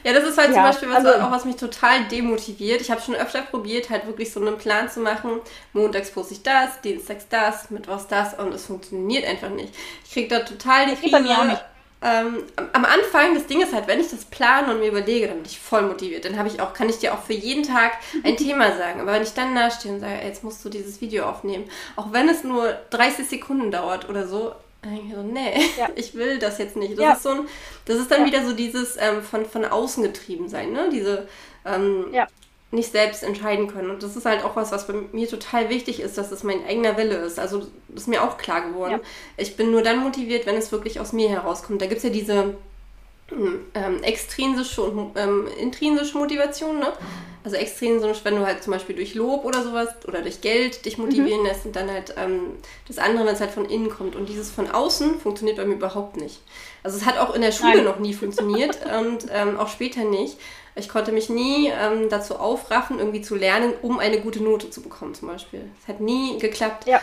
[0.04, 2.82] Ja, das ist halt zum Ja, Beispiel was, also- auch was mich total demotiviert.
[2.82, 5.40] Ich habe schon öfter probiert, halt wirklich so einen Plan zu machen.
[5.74, 9.74] Montags poste ich das, Dienstags das, Mittwochs das und es funktioniert einfach nicht.
[10.06, 11.20] Ich kriege da total die bei Krise.
[11.22, 11.64] mir auch nicht.
[12.06, 15.38] Ähm, am- Anfang, das Ding ist halt, wenn ich das plane und mir überlege, dann
[15.38, 16.26] bin ich voll motiviert.
[16.26, 17.94] Dann habe ich auch, kann ich dir auch für jeden Tag
[18.26, 19.00] ein Thema sagen.
[19.00, 21.64] Aber wenn ich dann dastehe und sage, ey, jetzt musst du dieses Video aufnehmen,
[21.96, 24.54] auch wenn es nur 30 Sekunden dauert oder so,
[24.92, 25.90] ich so, nee, Ja.
[25.96, 26.94] ich will das jetzt nicht.
[26.98, 27.14] Das Ja.
[27.14, 27.48] ist so ein,
[27.86, 28.28] das ist dann Ja.
[28.28, 30.90] wieder so dieses ähm, von, von außen getrieben sein, ne?
[30.92, 31.28] Diese
[31.66, 32.08] ähm,
[32.72, 33.92] nicht selbst entscheiden können.
[33.92, 36.66] Und das ist halt auch was, was bei mir total wichtig ist, dass es mein
[36.66, 37.40] eigener Wille ist.
[37.40, 38.94] Also das ist mir auch klar geworden.
[39.38, 41.82] Ich bin nur dann motiviert, wenn es wirklich aus mir herauskommt.
[41.82, 42.56] Da gibt es ja diese
[43.76, 46.92] ähm, extrinsische und ähm, intrinsische Motivation, ne?
[47.44, 50.98] Also extrinsisch, wenn du halt zum Beispiel durch Lob oder sowas oder durch Geld dich
[50.98, 54.16] motivieren lässt und dann halt ähm, das andere, wenn es halt von innen kommt.
[54.16, 56.40] Und dieses von außen funktioniert bei mir überhaupt nicht.
[56.84, 57.86] Also es hat auch in der Schule Nein.
[57.86, 60.38] noch nie funktioniert und ähm, auch später nicht.
[60.76, 64.82] Ich konnte mich nie ähm, dazu aufraffen, irgendwie zu lernen, um eine gute Note zu
[64.82, 65.70] bekommen zum Beispiel.
[65.82, 66.88] Es hat nie geklappt.
[66.88, 67.00] Ja.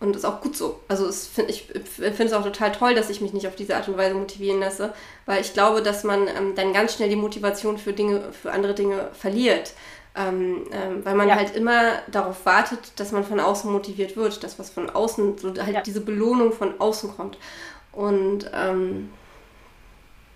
[0.00, 0.80] Und ist auch gut so.
[0.88, 3.88] Also find, ich finde es auch total toll, dass ich mich nicht auf diese Art
[3.88, 4.92] und Weise motivieren lasse,
[5.24, 8.74] weil ich glaube, dass man ähm, dann ganz schnell die Motivation für Dinge, für andere
[8.74, 9.72] Dinge verliert.
[10.16, 11.36] Ähm, ähm, weil man Ja.
[11.36, 15.48] halt immer darauf wartet, dass man von außen motiviert wird, dass was von außen, so
[15.56, 15.82] halt Ja.
[15.86, 17.38] diese Belohnung von außen kommt.
[17.92, 19.10] Und ähm,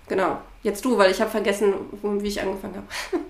[0.09, 2.87] genau, jetzt du, weil ich habe vergessen, wie ich angefangen habe.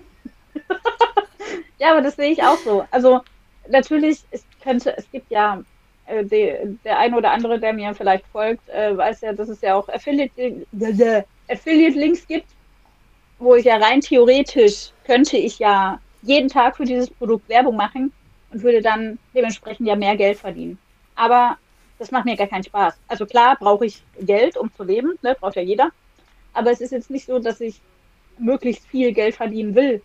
[1.77, 2.85] Ja, aber das sehe ich auch so.
[2.91, 3.21] Also
[3.67, 5.63] natürlich, es könnte, es gibt ja
[6.09, 9.75] äh, der eine oder andere, der mir vielleicht folgt, äh, weiß ja, dass es ja
[9.75, 10.65] auch Affiliate,
[11.47, 12.47] Affiliate Links gibt,
[13.37, 18.11] wo ich ja rein theoretisch könnte ich ja jeden Tag für dieses Produkt Werbung machen
[18.51, 20.77] und würde dann dementsprechend ja mehr Geld verdienen.
[21.15, 21.57] Aber
[21.97, 22.95] das macht mir gar keinen Spaß.
[23.07, 25.91] Also klar brauche ich Geld, um zu leben, ne, braucht ja jeder.
[26.53, 27.81] Aber es ist jetzt nicht so, dass ich
[28.37, 30.01] möglichst viel Geld verdienen will.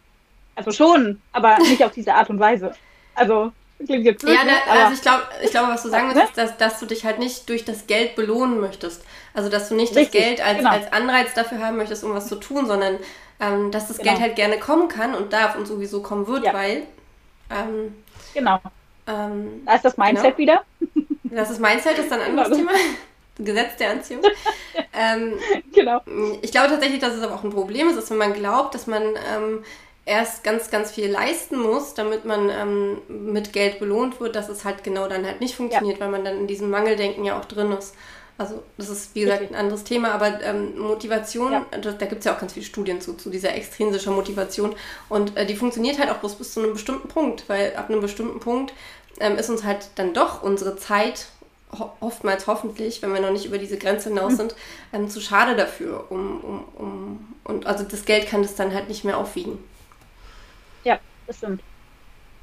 [0.54, 2.74] Also schon, aber nicht auf diese Art und Weise.
[3.14, 3.52] Also
[3.84, 4.52] klingt jetzt Ja, ne?
[4.66, 7.04] da, also ich glaube, ich glaube, was du sagen willst, ist, dass, dass du dich
[7.04, 9.02] halt nicht durch das Geld belohnen möchtest.
[9.34, 10.70] Also, dass du nicht das Richtig, Geld als, genau.
[10.70, 12.98] als Anreiz dafür haben möchtest, um was zu tun, sondern
[13.40, 14.10] ähm, dass das Genau.
[14.12, 16.54] Geld halt gerne kommen kann und darf und sowieso kommen wird, Ja.
[16.54, 16.82] weil
[17.50, 17.94] ähm,
[18.32, 18.60] genau,
[19.06, 20.64] ähm, da ist das Mindset wieder.
[21.24, 22.70] das ist Mindset, ist dann ein anderes Genau.
[22.70, 22.78] Thema.
[23.38, 24.22] Gesetz der Anziehung.
[24.94, 25.34] ähm,
[25.74, 26.00] Genau.
[26.40, 28.86] ich glaube tatsächlich, dass es aber auch ein Problem ist, dass wenn man glaubt, dass
[28.86, 29.64] man ähm,
[30.06, 34.64] erst ganz, ganz viel leisten muss, damit man ähm, mit Geld belohnt wird, dass es
[34.64, 37.72] halt genau dann halt nicht funktioniert, weil man dann in diesem Mangeldenken ja auch drin
[37.72, 37.94] ist.
[38.36, 41.66] Also das ist, wie gesagt, ein anderes Thema, aber ähm, Motivation, Ja.
[41.80, 44.74] da, da gibt es ja auch ganz viele Studien zu, zu dieser extrinsischen Motivation
[45.08, 48.00] und äh, die funktioniert halt auch bloß bis zu einem bestimmten Punkt, weil ab einem
[48.00, 48.74] bestimmten Punkt
[49.20, 51.26] ähm, ist uns halt dann doch unsere Zeit
[51.78, 54.36] ho oftmals hoffentlich, wenn wir noch nicht über diese Grenze hinaus Hm.
[54.36, 54.56] sind,
[54.92, 58.88] ähm, zu schade dafür, um, um, um und also das Geld kann das dann halt
[58.88, 59.58] nicht mehr aufwiegen.
[60.84, 61.62] Ja, das stimmt.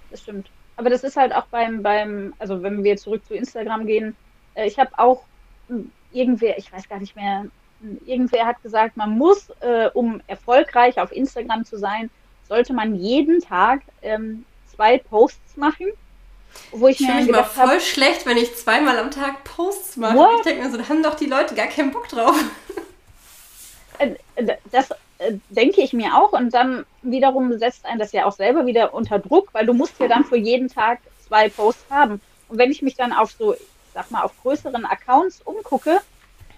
[0.10, 0.50] Das stimmt.
[0.76, 4.16] Aber das ist halt auch beim, beim, also wenn wir zurück zu Instagram gehen,
[4.56, 5.24] äh, ich habe auch
[5.68, 7.46] hm, irgendwer, ich weiß gar nicht mehr,
[7.82, 12.10] hm, irgendwer hat gesagt, man muss, äh, um erfolgreich auf Instagram zu sein,
[12.48, 15.88] sollte man jeden Tag ähm, zwei Posts machen.
[16.72, 19.98] Wo ich, Ich fühle mir mich mal voll schlecht, wenn ich zweimal am Tag Posts
[19.98, 20.18] mache.
[20.18, 20.40] What?
[20.40, 22.36] Ich denke mir so, da haben doch die Leute gar keinen Bock drauf.
[24.00, 24.16] äh,
[24.70, 24.90] das,
[25.22, 26.34] äh, denke ich mir auch.
[26.34, 30.00] Und dann wiederum setzt einen das ja auch selber wieder unter Druck, weil du musst
[30.00, 32.22] ja dann für jeden Tag zwei Posts haben.
[32.50, 33.60] Und wenn ich mich dann auf so, ich
[33.94, 36.00] sag mal, auf größeren Accounts umgucke,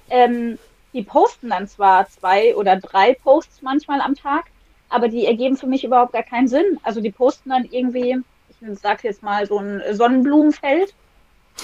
[0.10, 0.58] ähm,
[0.93, 4.45] die posten dann zwar zwei oder drei Posts manchmal am Tag,
[4.89, 6.80] aber die ergeben für mich überhaupt gar keinen Sinn.
[6.84, 10.93] Also die posten dann irgendwie, ich sag jetzt mal, so ein Sonnenblumenfeld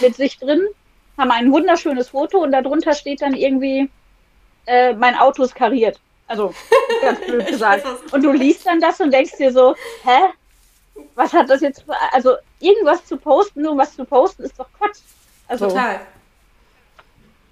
[0.02, 0.62] mit sich drin,
[1.18, 3.90] haben ein wunderschönes Foto und darunter steht dann irgendwie,
[4.66, 6.00] äh, mein Auto ist kariert.
[6.28, 6.54] Also,
[7.02, 7.86] ganz blöd gesagt.
[8.12, 10.34] Und du liest dann das und denkst dir so, hä?
[11.16, 15.00] Was hat das jetzt also irgendwas zu posten, nur was zu posten, ist doch Quatsch.
[15.48, 16.02] Also, Total.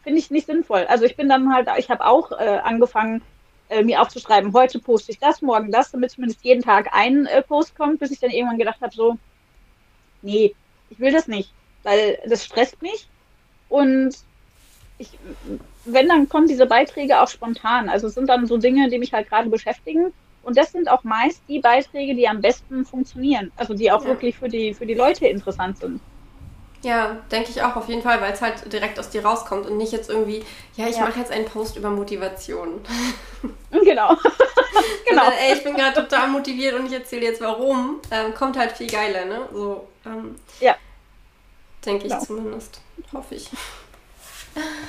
[0.04, 0.86] Finde ich nicht sinnvoll.
[0.88, 3.22] Also ich bin dann halt, ich habe auch äh, angefangen,
[3.70, 7.42] äh, mir aufzuschreiben, heute poste ich das, morgen das, damit zumindest jeden Tag ein äh,
[7.42, 9.18] Post kommt, bis ich dann irgendwann gedacht habe, so,
[10.22, 10.56] nee,
[10.90, 11.52] ich will das nicht,
[11.84, 13.10] weil das stresst mich
[13.70, 14.16] und
[14.98, 15.20] ich,
[15.88, 17.90] wenn, dann kommen diese Beiträge auch spontan.
[17.90, 20.14] Also es sind dann so Dinge, die mich halt gerade beschäftigen.
[20.44, 23.52] Und das sind auch meist die Beiträge, die am besten funktionieren.
[23.58, 24.08] Also die auch ja.
[24.08, 26.00] wirklich für die, für die Leute interessant sind.
[26.84, 29.78] Ja, denke ich auch auf jeden Fall, weil es halt direkt aus dir rauskommt und
[29.78, 30.44] nicht jetzt irgendwie,
[30.76, 31.06] ja, ich ja.
[31.06, 32.82] mache jetzt einen Post über Motivation.
[33.72, 34.16] Genau.
[35.06, 35.24] genau.
[35.24, 38.00] Sondern, ey, ich bin gerade total motiviert und ich erzähle jetzt warum.
[38.12, 39.50] Ähm, kommt halt viel geiler, ne?
[39.52, 40.76] So, ähm, ja.
[41.86, 42.24] Denke ich genau.
[42.24, 42.82] zumindest.
[43.14, 43.50] Hoffe ich.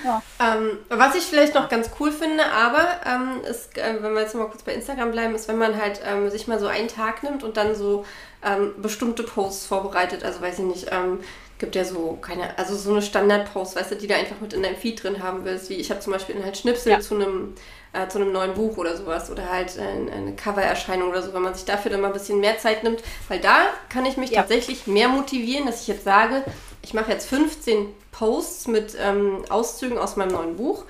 [0.04, 0.22] Ja.
[0.40, 4.34] Ähm, was ich vielleicht noch ganz cool finde, aber ähm, ist, äh, wenn wir jetzt
[4.34, 7.22] mal kurz bei Instagram bleiben, ist, wenn man halt ähm, sich mal so einen Tag
[7.22, 8.04] nimmt und dann so
[8.44, 10.24] ähm, bestimmte Posts vorbereitet.
[10.24, 11.20] Also weiß ich nicht, ähm,
[11.58, 14.62] gibt ja so keine, also so eine Standard-Post, weißt du, die du einfach mit in
[14.62, 15.68] deinem Feed drin haben willst.
[15.70, 17.00] Wie ich habe zum Beispiel halt Schnipsel ja.
[17.00, 17.54] zu einem
[17.92, 21.42] äh, zu einem neuen Buch oder sowas oder halt äh, eine Cover-Erscheinung oder so, wenn
[21.42, 24.30] man sich dafür dann mal ein bisschen mehr Zeit nimmt, weil da kann ich mich
[24.30, 24.40] ja.
[24.40, 26.44] tatsächlich mehr motivieren, dass ich jetzt sage,
[26.82, 27.86] ich mache jetzt 15
[28.18, 30.84] Posts mit ähm, Auszügen aus meinem neuen Buch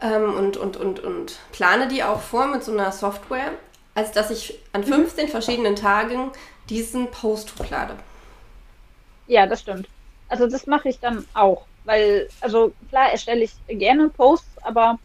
[0.00, 3.52] ähm, und, und, und, und plane die auch vor mit so einer Software,
[3.94, 5.30] als dass ich an 15 mhm.
[5.30, 6.30] verschiedenen Tagen
[6.68, 7.96] diesen Post hochlade.
[9.26, 9.88] Ja, das stimmt.
[10.28, 14.98] Also das mache ich dann auch, weil, also klar erstelle ich gerne Posts, aber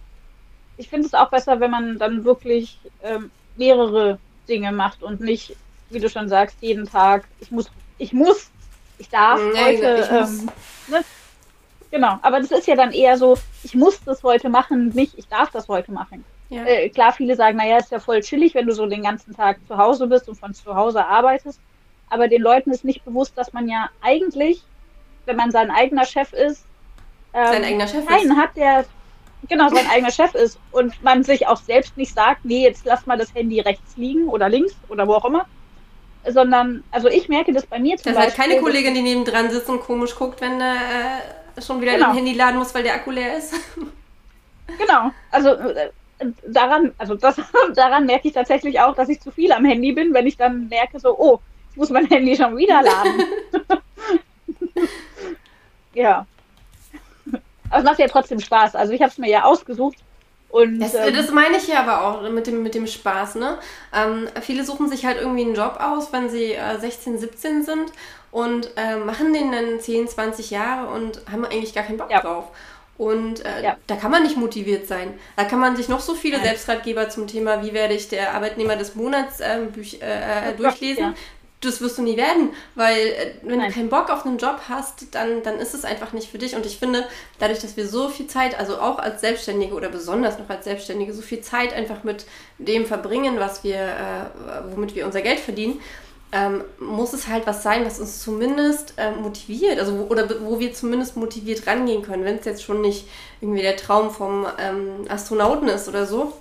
[0.77, 5.55] ich finde es auch besser, wenn man dann wirklich ähm, mehrere Dinge macht und nicht,
[5.89, 8.51] wie du schon sagst, jeden Tag, ich muss, ich muss,
[8.99, 10.49] ich darf nee, heute, ich ähm,
[10.87, 11.03] ne?
[11.91, 15.27] Genau, aber das ist ja dann eher so, ich muss das heute machen, nicht ich
[15.27, 16.23] darf das heute machen.
[16.49, 16.65] Ja.
[16.65, 19.59] Äh, klar, viele sagen, naja, ist ja voll chillig, wenn du so den ganzen Tag
[19.67, 21.59] zu Hause bist und von zu Hause arbeitest.
[22.09, 24.63] Aber den Leuten ist nicht bewusst, dass man ja eigentlich,
[25.25, 26.65] wenn man sein eigener Chef ist,
[27.33, 28.37] ähm, sein eigener Chef keinen ist.
[28.37, 28.85] hat, der
[29.47, 33.05] genau sein eigener Chef ist und man sich auch selbst nicht sagt, nee, jetzt lass
[33.05, 35.45] mal das Handy rechts liegen oder links oder wo auch immer,
[36.27, 38.25] sondern, also ich merke das bei mir zum das Beispiel.
[38.25, 40.65] Das ist halt keine Kollegin, die nebendran sitzt und komisch guckt, wenn äh,
[41.61, 42.07] schon wieder genau.
[42.07, 43.53] dein Handy laden muss, weil der Akku leer ist.
[44.77, 45.89] Genau, also äh,
[46.47, 47.37] daran, also das,
[47.75, 50.67] daran merke ich tatsächlich auch, dass ich zu viel am Handy bin, wenn ich dann
[50.67, 51.39] merke, so, oh,
[51.71, 53.23] ich muss mein Handy schon wieder laden.
[55.93, 56.25] ja.
[57.69, 58.75] Aber es macht ja trotzdem Spaß.
[58.75, 59.97] Also ich habe es mir ja ausgesucht.
[60.49, 63.35] Und, das, ähm, das, meine ich ja aber auch mit dem, mit dem Spaß.
[63.35, 63.59] Ne?
[63.93, 67.91] Ähm, viele suchen sich halt irgendwie einen Job aus, wenn sie äh, 16, 17 sind
[68.31, 72.21] und äh, machen den dann 10, 20 Jahre und haben eigentlich gar keinen Bock ja.
[72.21, 72.45] drauf.
[72.99, 73.77] Und äh, ja.
[73.87, 75.13] da kann man nicht motiviert sein.
[75.37, 76.47] Da kann man sich noch so viele Nein.
[76.47, 79.69] Selbstratgeber zum Thema, wie werde ich der Arbeitnehmer des Monats ähm,
[80.01, 81.03] äh, äh, durchlesen.
[81.03, 81.13] Ja.
[81.61, 83.69] Das wirst du nie werden, weil äh, wenn Nein.
[83.69, 86.57] du keinen Bock auf einen Job hast, dann, dann ist es einfach nicht für dich.
[86.57, 87.05] Und ich finde,
[87.39, 91.13] dadurch, dass wir so viel Zeit, also auch als Selbstständige oder besonders noch als Selbstständige,
[91.13, 92.25] so viel Zeit einfach mit
[92.57, 95.79] dem verbringen, was wir, äh, womit wir unser Geld verdienen,
[96.31, 100.59] ähm, muss es halt was sein, was uns zumindest äh, motiviert, also wo, oder wo
[100.59, 103.07] wir zumindest motiviert rangehen können, wenn es jetzt schon nicht
[103.41, 106.33] irgendwie der Traum vom ähm, Astronauten ist oder so,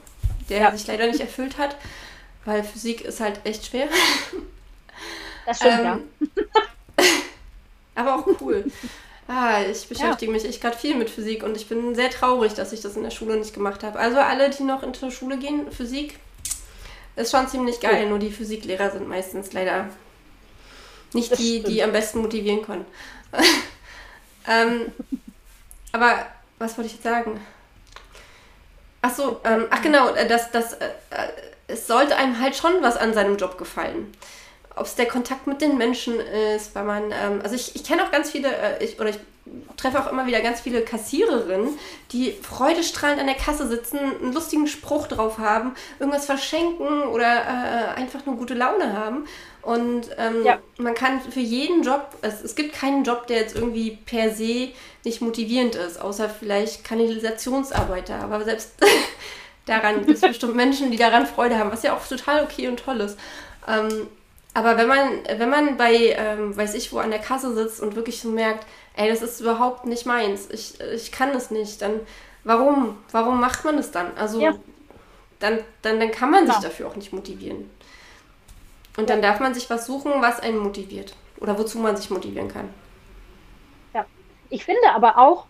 [0.50, 0.72] der ja.
[0.72, 1.76] sich leider nicht erfüllt hat,
[2.44, 3.88] weil Physik ist halt echt schwer.
[5.46, 6.44] Das stimmt, ähm, ja.
[7.94, 8.70] aber auch cool.
[9.26, 10.36] Ah, ich beschäftige ja.
[10.36, 13.02] mich echt gerade viel mit Physik und ich bin sehr traurig, dass ich das in
[13.02, 13.98] der Schule nicht gemacht habe.
[13.98, 16.18] Also alle, die noch in die Schule gehen, Physik,
[17.18, 18.10] ist schon ziemlich geil, oh.
[18.10, 19.88] nur die Physiklehrer sind meistens leider
[21.12, 21.68] nicht das die, stimmt.
[21.68, 22.86] die am besten motivieren können.
[24.48, 24.92] ähm,
[25.92, 26.26] aber
[26.58, 27.40] was wollte ich jetzt sagen?
[29.00, 31.28] Ach so, ähm, ach genau, äh, das, das, äh, äh,
[31.68, 34.12] es sollte einem halt schon was an seinem Job gefallen.
[34.74, 38.04] Ob es der Kontakt mit den Menschen ist, weil man, ähm, also ich, ich kenne
[38.04, 39.18] auch ganz viele, äh, ich, oder ich
[39.76, 41.78] treffe auch immer wieder ganz viele Kassiererinnen,
[42.12, 48.00] die freudestrahlend an der Kasse sitzen, einen lustigen Spruch drauf haben, irgendwas verschenken oder äh,
[48.00, 49.26] einfach nur gute Laune haben.
[49.62, 50.58] Und ähm, ja.
[50.78, 54.70] man kann für jeden Job, es, es gibt keinen Job, der jetzt irgendwie per se
[55.04, 58.16] nicht motivierend ist, außer vielleicht Kanalisationsarbeiter.
[58.20, 58.72] Aber selbst
[59.68, 60.00] daran.
[60.00, 63.00] Es gibt bestimmt Menschen, die daran Freude haben, was ja auch total okay und toll
[63.00, 63.18] ist.
[63.66, 64.08] Ähm,
[64.58, 67.94] aber wenn man, wenn man bei, ähm, weiß ich wo, an der Kasse sitzt und
[67.94, 72.00] wirklich so merkt, ey, das ist überhaupt nicht meins, ich, ich kann das nicht, dann
[72.42, 72.98] warum?
[73.12, 74.16] Warum macht man das dann?
[74.16, 74.54] Also ja.
[75.38, 76.60] dann, dann, dann kann man sich ja.
[76.62, 77.70] Dafür auch nicht motivieren.
[78.96, 81.14] Und dann darf man sich was suchen, was einen motiviert.
[81.38, 82.68] Oder wozu man sich motivieren kann.
[83.94, 84.06] Ja,
[84.50, 85.46] ich finde aber auch,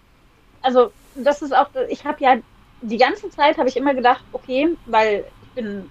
[0.60, 2.36] also das ist auch, ich habe ja
[2.82, 5.88] die ganze Zeit habe ich immer gedacht, okay, weil ich bin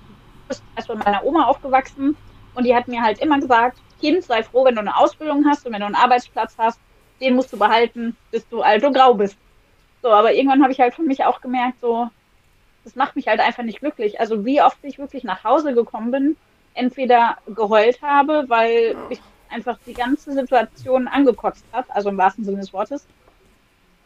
[0.75, 2.15] erst bei meiner Oma aufgewachsen
[2.57, 5.65] und die hat mir halt immer gesagt, Kind, sei froh, wenn du eine Ausbildung hast
[5.65, 6.79] und wenn du einen Arbeitsplatz hast,
[7.21, 9.37] den musst du behalten, bis du alt und grau bist.
[10.01, 12.09] So, aber irgendwann habe ich halt für mich auch gemerkt, so,
[12.83, 14.19] das macht mich halt einfach nicht glücklich.
[14.19, 16.35] Also wie oft ich wirklich nach Hause gekommen bin,
[16.73, 22.57] entweder geheult habe, weil mich einfach die ganze Situation angekotzt hat, also im wahrsten Sinne
[22.61, 23.05] des Wortes.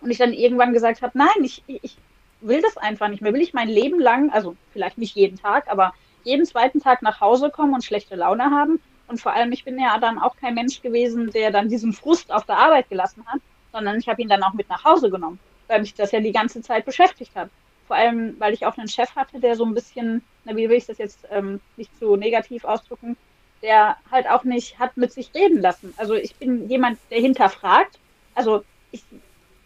[0.02, 1.96] Und ich dann irgendwann gesagt habe, nein, ich, ich
[2.42, 3.34] will das einfach nicht mehr.
[3.34, 5.94] Will ich mein Leben lang, also vielleicht nicht jeden Tag, aber
[6.24, 8.82] jeden zweiten Tag nach Hause kommen und schlechte Laune haben.
[9.08, 12.32] Und vor allem, ich bin ja dann auch kein Mensch gewesen, der dann diesen Frust
[12.32, 13.42] auf der Arbeit gelassen hat,
[13.74, 16.32] sondern ich habe ihn dann auch mit nach Hause genommen, weil mich das ja die
[16.32, 17.50] ganze Zeit beschäftigt hat.
[17.88, 20.78] Vor allem, weil ich auch einen Chef hatte, der so ein bisschen, na, wie will
[20.78, 23.18] ich das jetzt ähm, nicht zu negativ ausdrücken,
[23.62, 25.94] der halt auch nicht hat mit sich reden lassen.
[25.98, 28.00] Also ich bin jemand, der hinterfragt.
[28.34, 29.04] Also ich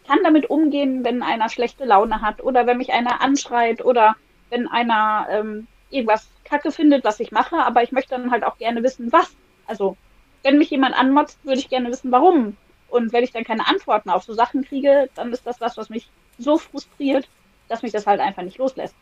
[0.06, 4.16] kann damit umgehen, wenn einer schlechte Laune hat oder wenn mich einer anschreit oder
[4.50, 8.58] wenn einer ähm, irgendwas kacke findet, was ich mache, aber ich möchte dann halt auch
[8.58, 9.34] gerne wissen, was.
[9.66, 9.96] Also,
[10.42, 12.56] wenn mich jemand anmotzt, würde ich gerne wissen, warum.
[12.88, 15.90] Und wenn ich dann keine Antworten auf so Sachen kriege, dann ist das was, was
[15.90, 17.28] mich so frustriert,
[17.68, 18.94] dass mich das halt einfach nicht loslässt.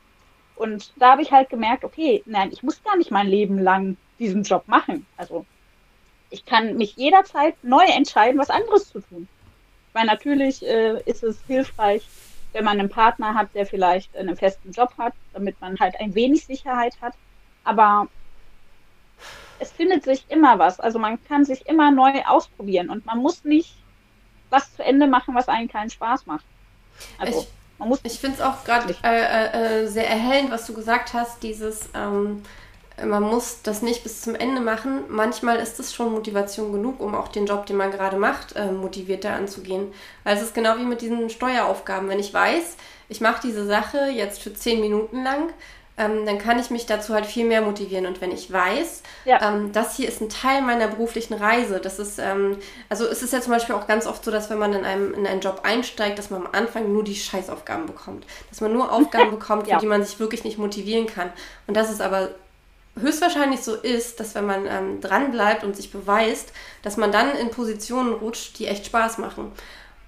[0.56, 3.96] Und da habe ich halt gemerkt, okay, nein, ich muss gar nicht mein Leben lang
[4.18, 5.06] diesen Job machen.
[5.16, 5.44] Also
[6.30, 9.28] ich kann mich jederzeit neu entscheiden, was anderes zu tun.
[9.92, 12.06] Weil natürlich äh, ist es hilfreich,
[12.52, 16.14] wenn man einen Partner hat, der vielleicht einen festen Job hat, damit man halt ein
[16.14, 17.14] wenig Sicherheit hat.
[17.64, 18.08] Aber
[19.58, 20.80] es findet sich immer was.
[20.80, 23.76] Also man kann sich immer neu ausprobieren und man muss nicht
[24.50, 26.44] was zu Ende machen, was einen keinen Spaß macht.
[27.18, 27.48] Also ich,
[27.78, 28.00] man muss.
[28.04, 32.42] Ich finde es auch gerade äh, äh, sehr erhellend, was du gesagt hast, dieses ähm,
[33.02, 35.04] man muss das nicht bis zum Ende machen.
[35.08, 38.70] Manchmal ist es schon Motivation genug, um auch den Job, den man gerade macht, äh,
[38.70, 39.92] motivierter anzugehen.
[40.22, 42.08] Weil es ist genau wie mit diesen Steueraufgaben.
[42.08, 42.76] Wenn ich weiß,
[43.08, 45.52] ich mache diese Sache jetzt für zehn Minuten lang,
[45.96, 48.06] ähm, dann kann ich mich dazu halt viel mehr motivieren.
[48.06, 49.40] Und wenn ich weiß, ja.
[49.42, 53.32] ähm, das hier ist ein Teil meiner beruflichen Reise, das ist, ähm, also es ist
[53.32, 55.60] ja zum Beispiel auch ganz oft so, dass wenn man in, einem, in einen Job
[55.62, 58.26] einsteigt, dass man am Anfang nur die Scheißaufgaben bekommt.
[58.50, 59.78] Dass man nur Aufgaben bekommt, für ja.
[59.78, 61.32] die man sich wirklich nicht motivieren kann.
[61.66, 62.30] Und das ist aber
[63.00, 67.36] höchstwahrscheinlich so ist, dass wenn man ähm, dran bleibt und sich beweist, dass man dann
[67.36, 69.52] in Positionen rutscht, die echt Spaß machen.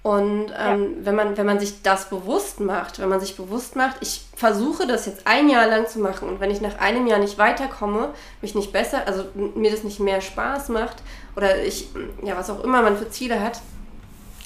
[0.07, 1.05] Und ähm, ja.
[1.05, 4.87] wenn, man, wenn man sich das bewusst macht, wenn man sich bewusst macht, ich versuche
[4.87, 8.13] das jetzt ein Jahr lang zu machen und wenn ich nach einem Jahr nicht weiterkomme,
[8.41, 10.95] mich nicht besser, also mir das nicht mehr Spaß macht
[11.35, 11.89] oder ich,
[12.23, 13.59] ja, was auch immer man für Ziele hat,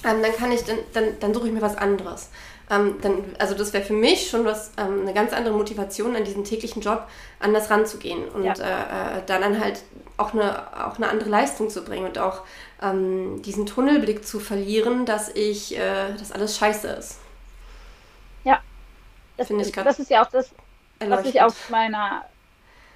[0.04, 2.30] ähm, dann kann ich, dann, dann, dann suche ich mir was anderes
[2.70, 6.24] ähm, dann, also das wäre für mich schon was, ähm, eine ganz andere Motivation an
[6.24, 7.06] diesen täglichen Job,
[7.40, 8.52] anders ranzugehen und ja.
[8.54, 9.82] äh, äh, dann halt
[10.16, 12.42] auch eine, auch eine andere Leistung zu bringen und auch
[12.80, 17.18] ähm, diesen Tunnelblick zu verlieren, dass ich, äh, dass alles scheiße ist.
[18.44, 18.60] Ja,
[19.36, 20.50] das, Finde ich das ist ja auch das,
[21.00, 22.24] was ich auf meiner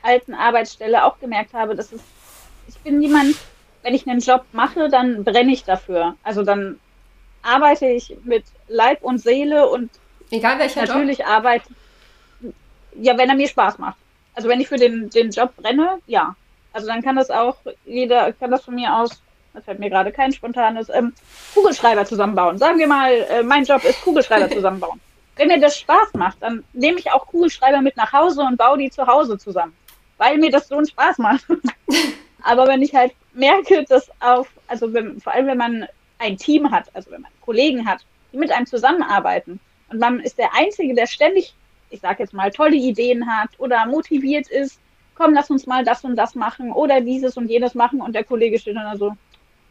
[0.02, 2.00] alten Arbeitsstelle auch gemerkt habe, dass es,
[2.68, 3.34] ich bin jemand,
[3.82, 6.14] wenn ich einen Job mache, dann brenne ich dafür.
[6.22, 6.78] Also dann
[7.46, 9.90] arbeite ich mit Leib und Seele und
[10.30, 11.28] egal welcher natürlich Job.
[11.28, 11.68] arbeite
[12.98, 13.96] ja, wenn er mir Spaß macht.
[14.34, 16.34] Also wenn ich für den, den Job brenne, ja.
[16.72, 19.22] Also dann kann das auch jeder kann das von mir aus,
[19.54, 21.14] das fällt mir gerade kein spontanes ähm,
[21.54, 22.58] Kugelschreiber zusammenbauen.
[22.58, 25.00] Sagen wir mal, äh, mein Job ist Kugelschreiber zusammenbauen.
[25.36, 28.78] wenn mir das Spaß macht, dann nehme ich auch Kugelschreiber mit nach Hause und baue
[28.78, 29.74] die zu Hause zusammen,
[30.18, 31.44] weil mir das so einen Spaß macht.
[32.42, 35.86] Aber wenn ich halt merke, dass auf, also wenn, vor allem wenn man
[36.18, 39.60] ein Team hat, also wenn man Kollegen hat, die mit einem zusammenarbeiten
[39.90, 41.54] und man ist der Einzige, der ständig,
[41.90, 44.80] ich sage jetzt mal, tolle Ideen hat oder motiviert ist,
[45.14, 48.24] komm, lass uns mal das und das machen oder dieses und jenes machen und der
[48.24, 49.12] Kollege steht dann so,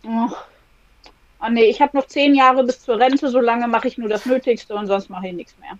[0.07, 0.29] oh,
[1.41, 4.09] oh nee, ich habe noch zehn Jahre bis zur Rente, so lange mache ich nur
[4.09, 5.77] das Nötigste und sonst mache ich nichts mehr.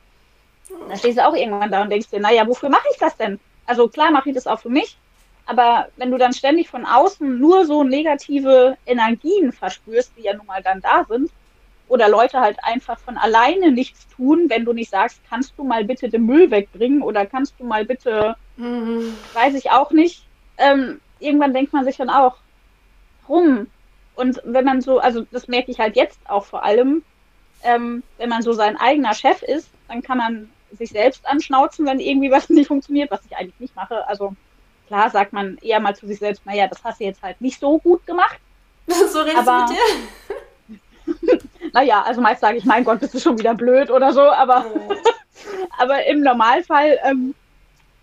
[0.88, 3.40] Dann stehst du auch irgendwann da und denkst dir, naja, wofür mache ich das denn?
[3.66, 4.98] Also klar mache ich das auch für mich,
[5.46, 10.46] aber wenn du dann ständig von außen nur so negative Energien verspürst, die ja nun
[10.46, 11.32] mal dann da sind,
[11.88, 15.84] oder Leute halt einfach von alleine nichts tun, wenn du nicht sagst, kannst du mal
[15.84, 19.16] bitte den Müll wegbringen oder kannst du mal bitte, mhm.
[19.34, 20.26] weiß ich auch nicht.
[20.58, 22.38] Ähm, irgendwann denkt man sich dann auch,
[23.30, 23.68] rum.
[24.16, 27.04] Und wenn man so, also das merke ich halt jetzt auch vor allem,
[27.64, 32.00] ähm, wenn man so sein eigener Chef ist, dann kann man sich selbst anschnauzen, wenn
[32.00, 34.08] irgendwie was nicht funktioniert, was ich eigentlich nicht mache.
[34.08, 34.36] Also
[34.88, 37.60] klar sagt man eher mal zu sich selbst, naja, das hast du jetzt halt nicht
[37.60, 38.40] so gut gemacht.
[38.88, 41.40] so redest aber, du mit dir?
[41.74, 44.66] naja, also meist sage ich, mein Gott, bist du schon wieder blöd oder so, aber,
[44.74, 44.94] oh.
[45.78, 47.36] aber im Normalfall ähm,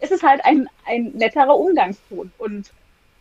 [0.01, 2.73] ist es halt ein, ein netterer Umgangston und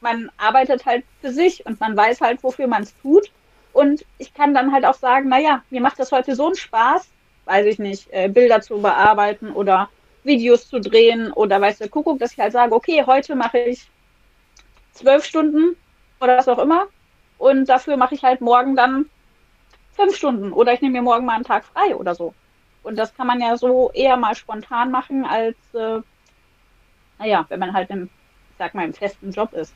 [0.01, 3.32] man arbeitet halt für sich und man weiß halt, wofür man es tut.
[3.72, 7.07] Und ich kann dann halt auch sagen, naja, mir macht das heute so einen Spaß,
[7.45, 9.89] weiß ich nicht, äh, Bilder zu bearbeiten oder
[10.24, 13.90] Videos zu drehen oder weißt du, Kuckuck, dass ich halt sage, okay, heute mache ich
[14.94, 15.76] zwölf Stunden
[16.20, 16.88] oder was auch immer
[17.38, 19.10] und dafür mache ich halt morgen dann
[19.94, 22.34] fünf Stunden oder ich nehme mir morgen mal einen Tag frei oder so.
[22.84, 26.02] Und das kann man ja so eher mal spontan machen, als, äh,
[27.20, 28.10] naja, wenn man halt im,
[28.58, 29.74] sag mal, im festen Job ist.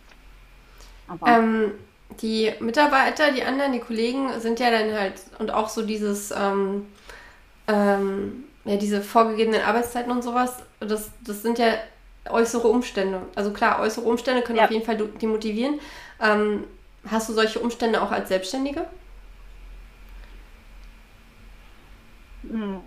[1.26, 1.74] Ähm,
[2.22, 6.88] die Mitarbeiter, die anderen, die Kollegen sind ja dann halt und auch so dieses, ähm,
[7.68, 11.76] ähm, ja, diese vorgegebenen Arbeitszeiten und sowas, das, das sind ja
[12.30, 13.22] äußere Umstände.
[13.36, 14.66] Also klar, äußere Umstände können ja.
[14.66, 15.80] auf jeden Fall demotivieren.
[16.20, 16.66] Ähm,
[17.09, 18.88] hast du solche Umstände auch als Selbstständige?
[22.49, 22.82] Hm,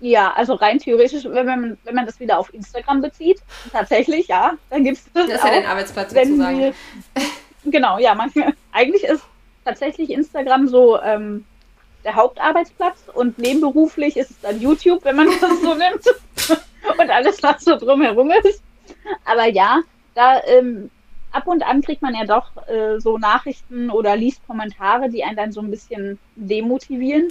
[0.00, 3.40] ja, also rein theoretisch, wenn man, wenn man das wieder auf Instagram bezieht,
[3.72, 5.26] tatsächlich, ja, dann gibt es das.
[5.26, 6.58] Das ist ja dein Arbeitsplatz sozusagen.
[6.58, 6.74] Wir,
[7.64, 9.24] genau, ja, manchmal, eigentlich ist
[9.64, 11.44] tatsächlich Instagram so ähm,
[12.06, 16.06] der Hauptarbeitsplatz und nebenberuflich ist es dann YouTube, wenn man das so nimmt.
[16.98, 18.62] und alles, was so drumherum ist.
[19.24, 19.80] Aber ja,
[20.14, 20.90] da ähm,
[21.32, 25.36] ab und an kriegt man ja doch äh, so Nachrichten oder liest Kommentare, die einen
[25.36, 27.28] dann so ein bisschen demotivieren.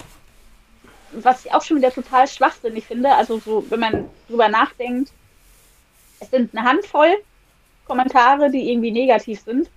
[1.11, 3.13] Was ich auch schon wieder total schwachsinnig finde.
[3.13, 5.11] Also so, wenn man drüber nachdenkt,
[6.19, 7.15] es sind eine Handvoll
[7.85, 9.69] Kommentare, die irgendwie negativ sind.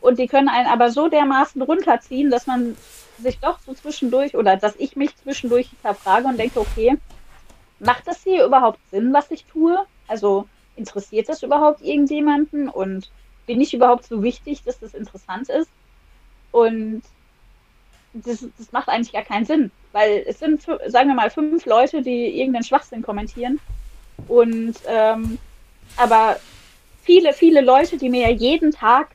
[0.00, 2.76] Und die können einen aber so dermaßen runterziehen, dass man
[3.20, 6.96] sich doch so zwischendurch oder dass ich mich zwischendurch hinterfrage und denke, okay,
[7.80, 9.84] macht das hier überhaupt Sinn, was ich tue?
[10.06, 10.46] Also
[10.76, 13.10] interessiert das überhaupt irgendjemanden und
[13.46, 15.70] bin ich überhaupt so wichtig, dass das interessant ist?
[16.52, 17.02] Und
[18.12, 22.02] das, das macht eigentlich gar keinen Sinn, weil es sind, sagen wir mal, fünf Leute,
[22.02, 23.60] die irgendeinen Schwachsinn kommentieren.
[24.28, 25.38] Und ähm,
[25.96, 26.38] aber
[27.02, 29.10] viele, viele Leute, die mir ja jeden Tag,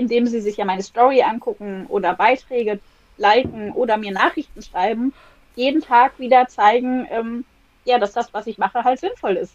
[0.00, 2.80] indem sie sich ja meine Story angucken oder Beiträge
[3.18, 5.12] liken oder mir Nachrichten schreiben,
[5.54, 7.44] jeden Tag wieder zeigen, ähm,
[7.84, 9.52] ja, dass das, was ich mache, halt sinnvoll ist.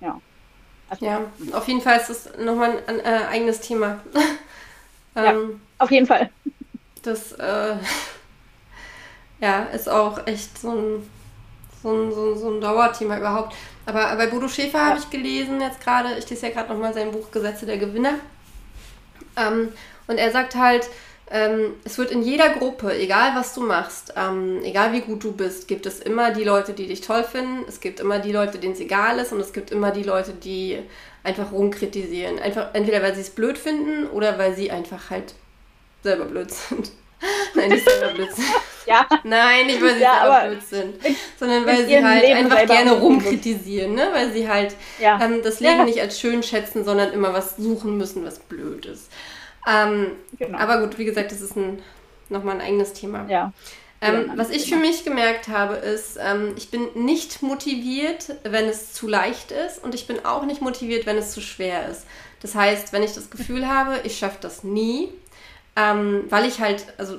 [0.00, 0.20] Ja.
[0.88, 1.20] Also, ja,
[1.52, 3.98] auf jeden Fall ist das nochmal ein äh, eigenes Thema.
[5.16, 5.34] ähm, ja,
[5.78, 6.30] auf jeden Fall.
[7.02, 7.76] Das äh,
[9.40, 11.10] ja, ist auch echt so ein,
[11.82, 13.56] so ein, so ein, so ein Dauerthema überhaupt.
[13.86, 14.86] Aber bei Bodo Schäfer ja.
[14.90, 18.14] habe ich gelesen, jetzt gerade, ich lese ja gerade nochmal sein Buch Gesetze der Gewinner.
[19.36, 19.72] Ähm,
[20.06, 20.88] und er sagt halt,
[21.30, 25.32] ähm, es wird in jeder Gruppe, egal was du machst, ähm, egal wie gut du
[25.32, 28.58] bist, gibt es immer die Leute, die dich toll finden, es gibt immer die Leute,
[28.58, 30.78] denen es egal ist und es gibt immer die Leute, die
[31.22, 32.38] einfach rumkritisieren.
[32.38, 35.34] Einfach entweder weil sie es blöd finden oder weil sie einfach halt
[36.02, 36.92] selber blöd sind.
[37.54, 38.46] Nein, nicht selber blöd sind.
[38.86, 39.06] ja.
[39.22, 42.92] Nein, nicht weil sie ja, selber blöd sind, sondern weil sie halt Leben einfach gerne
[42.92, 44.08] rumkritisieren, ne?
[44.12, 45.20] weil sie halt ja.
[45.22, 45.84] ähm, das Leben ja.
[45.84, 49.10] nicht als schön schätzen, sondern immer was suchen müssen, was blöd ist.
[49.66, 50.58] Ähm, genau.
[50.58, 51.82] Aber gut, wie gesagt, das ist ein,
[52.28, 53.26] nochmal ein eigenes Thema.
[53.28, 53.52] Ja.
[54.00, 58.92] Ähm, was ich für mich gemerkt habe, ist, ähm, ich bin nicht motiviert, wenn es
[58.92, 62.04] zu leicht ist und ich bin auch nicht motiviert, wenn es zu schwer ist.
[62.42, 65.08] Das heißt, wenn ich das Gefühl habe, ich schaffe das nie,
[65.76, 67.18] ähm, weil ich halt, also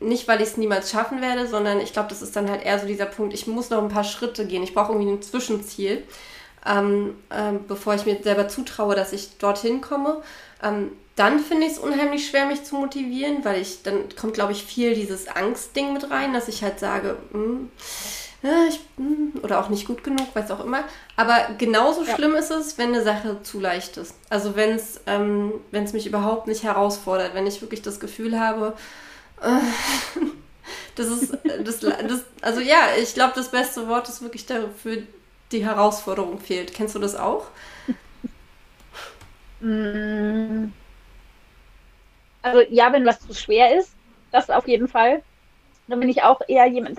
[0.00, 2.78] nicht, weil ich es niemals schaffen werde, sondern ich glaube, das ist dann halt eher
[2.78, 4.62] so dieser Punkt, ich muss noch ein paar Schritte gehen.
[4.62, 6.04] Ich brauche irgendwie ein Zwischenziel,
[6.66, 10.22] ähm, ähm, bevor ich mir selber zutraue, dass ich dorthin komme.
[10.62, 14.52] Ähm, dann finde ich es unheimlich schwer, mich zu motivieren, weil ich, dann kommt, glaube
[14.52, 17.68] ich, viel dieses Angstding mit rein, dass ich halt sage, mm,
[18.44, 20.84] äh, ich, mm, oder auch nicht gut genug, weiß auch immer.
[21.16, 22.14] Aber genauso ja.
[22.14, 24.14] schlimm ist es, wenn eine Sache zu leicht ist.
[24.28, 28.74] Also wenn es ähm, mich überhaupt nicht herausfordert, wenn ich wirklich das Gefühl habe,
[29.40, 29.60] äh,
[30.94, 35.02] das ist, das, das, also ja, ich glaube, das beste Wort ist wirklich dafür,
[35.50, 36.74] die Herausforderung fehlt.
[36.74, 37.46] Kennst du das auch?
[39.60, 40.66] Mm.
[42.42, 43.94] Also ja, wenn was zu schwer ist,
[44.32, 45.22] das auf jeden Fall.
[45.88, 46.98] Dann bin ich auch eher jemand,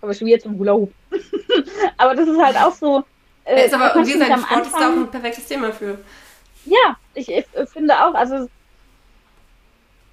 [0.00, 0.92] aber schon wieder zum Hula Hoop.
[1.96, 3.04] aber das ist halt auch so.
[3.44, 5.98] Äh, ist aber, wie gesagt, Sport ist da auch ein perfektes Thema für.
[6.64, 8.48] Ja, ich, ich finde auch, also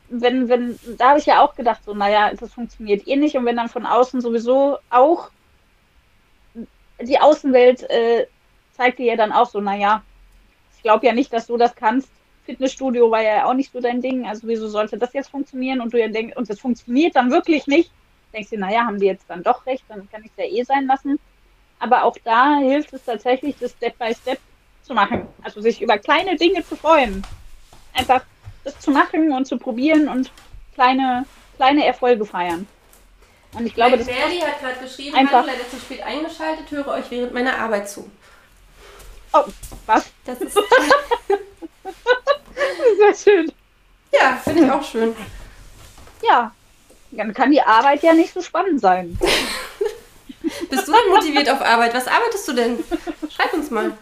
[0.09, 3.35] wenn, wenn, da habe ich ja auch gedacht, so, naja, das funktioniert eh nicht.
[3.35, 5.29] Und wenn dann von außen sowieso auch
[7.01, 8.27] die Außenwelt äh,
[8.73, 10.03] zeigt dir ja dann auch so, naja,
[10.75, 12.09] ich glaube ja nicht, dass du das kannst.
[12.45, 14.27] Fitnessstudio war ja auch nicht so dein Ding.
[14.27, 15.81] Also wieso sollte das jetzt funktionieren?
[15.81, 17.91] Und du ja denkst, und das funktioniert dann wirklich nicht.
[18.35, 20.63] Denkst du, naja, haben die jetzt dann doch recht, dann kann ich es ja eh
[20.63, 21.19] sein lassen.
[21.79, 24.39] aber auch da hilft es tatsächlich, das Step by Step
[24.83, 25.27] zu machen.
[25.41, 27.25] Also sich über kleine Dinge zu freuen.
[27.93, 28.23] Einfach
[28.65, 30.31] das zu machen und zu probieren und
[30.73, 31.25] kleine,
[31.55, 32.67] kleine Erfolge feiern.
[33.53, 36.87] Und ich glaube, das Berli hat gerade geschrieben, einfach hallo, leider zu spät eingeschaltet, höre
[36.89, 38.11] euch während meiner Arbeit zu.
[39.31, 39.45] Oh,
[39.85, 40.11] was?
[40.25, 40.53] Das ist
[42.97, 43.51] sehr schön.
[44.11, 45.15] Ja, finde ich auch schön.
[46.21, 46.53] Ja,
[47.17, 49.17] dann kann die Arbeit ja nicht so spannend sein.
[50.69, 51.93] Bist du denn motiviert auf Arbeit?
[51.93, 52.83] Was arbeitest du denn?
[53.29, 53.97] Schreib uns mal.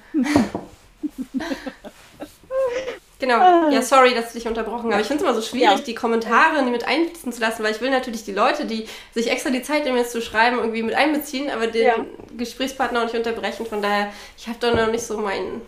[3.23, 3.69] Genau.
[3.69, 5.01] Ja, sorry, dass ich dich unterbrochen habe.
[5.01, 5.83] Ich finde es immer so schwierig, ja.
[5.85, 9.49] die Kommentare mit einfließen zu lassen, weil ich will natürlich die Leute, die sich extra
[9.49, 11.95] die Zeit nehmen, jetzt zu schreiben, irgendwie mit einbeziehen, aber den ja.
[12.35, 13.65] Gesprächspartner auch nicht unterbrechen.
[13.65, 15.61] Von daher, ich habe da noch nicht so mein,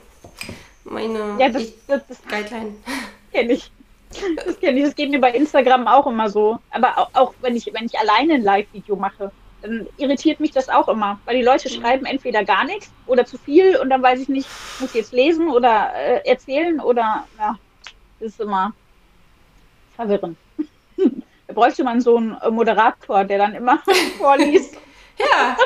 [0.84, 2.76] meine ja, das, das, das Guideline.
[3.32, 3.72] Kenne ich.
[4.38, 4.58] Das.
[4.60, 6.60] Das geht mir bei Instagram auch immer so.
[6.72, 9.32] Aber auch, auch wenn, ich, wenn ich alleine ein Live-Video mache
[9.66, 11.82] dann irritiert mich das auch immer, weil die Leute mhm.
[11.82, 14.48] schreiben entweder gar nichts oder zu viel und dann weiß ich nicht,
[14.80, 17.58] muss ich jetzt lesen oder äh, erzählen oder ja,
[18.20, 18.74] das ist immer
[19.96, 20.38] verwirrend.
[20.98, 23.82] da bräuchte man so einen äh, Moderator, der dann immer
[24.18, 24.76] vorliest.
[25.18, 25.58] ja,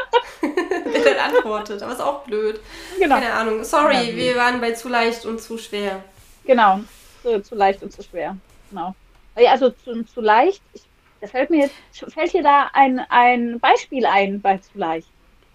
[0.41, 2.59] der dann antwortet, aber ist auch blöd.
[2.99, 3.15] Genau.
[3.15, 3.63] Keine Ahnung.
[3.63, 6.03] Sorry, wir waren bei zu leicht und zu schwer.
[6.45, 6.81] Genau,
[7.21, 8.37] zu, zu leicht und zu schwer.
[8.69, 8.95] Genau.
[9.37, 10.61] Ja, also zu, zu leicht.
[10.73, 10.83] Ich
[11.21, 11.75] das fällt mir jetzt,
[12.13, 15.07] fällt dir da ein, ein Beispiel ein bei zu leicht?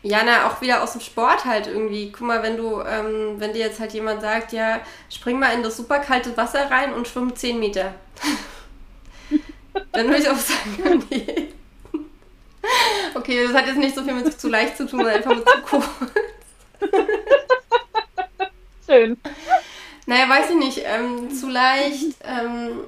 [0.03, 2.13] Ja, na, auch wieder aus dem Sport halt irgendwie.
[2.13, 5.63] Guck mal, wenn du, ähm, wenn dir jetzt halt jemand sagt, ja, spring mal in
[5.63, 7.95] das super kalte Wasser rein und schwimm 10 Meter.
[9.93, 11.49] Dann würde ich auch sagen, nee.
[13.15, 15.49] Okay, das hat jetzt nicht so viel mit zu leicht zu tun, sondern einfach mit
[15.49, 15.89] zu kurz.
[18.87, 19.17] Schön.
[20.07, 20.83] Naja, weiß ich nicht.
[20.85, 22.17] Ähm, zu leicht.
[22.25, 22.81] Ähm,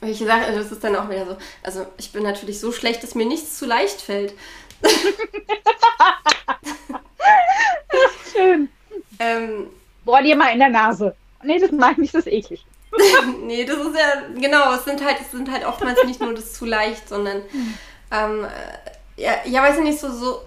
[0.00, 1.36] welche Sache, also das ist dann auch wieder so.
[1.62, 4.34] Also ich bin natürlich so schlecht, dass mir nichts zu leicht fällt.
[8.32, 8.68] Schön.
[9.18, 9.68] Ähm,
[10.04, 11.14] Bohr dir mal in der Nase.
[11.44, 12.64] Nee, das mag ich nicht, das ist eklig.
[13.42, 16.52] nee, das ist ja, genau, es sind halt, es sind halt oftmals nicht nur das
[16.52, 17.42] zu leicht, sondern
[18.10, 18.46] ähm,
[19.16, 20.42] ja, ja, weiß ich nicht, so, so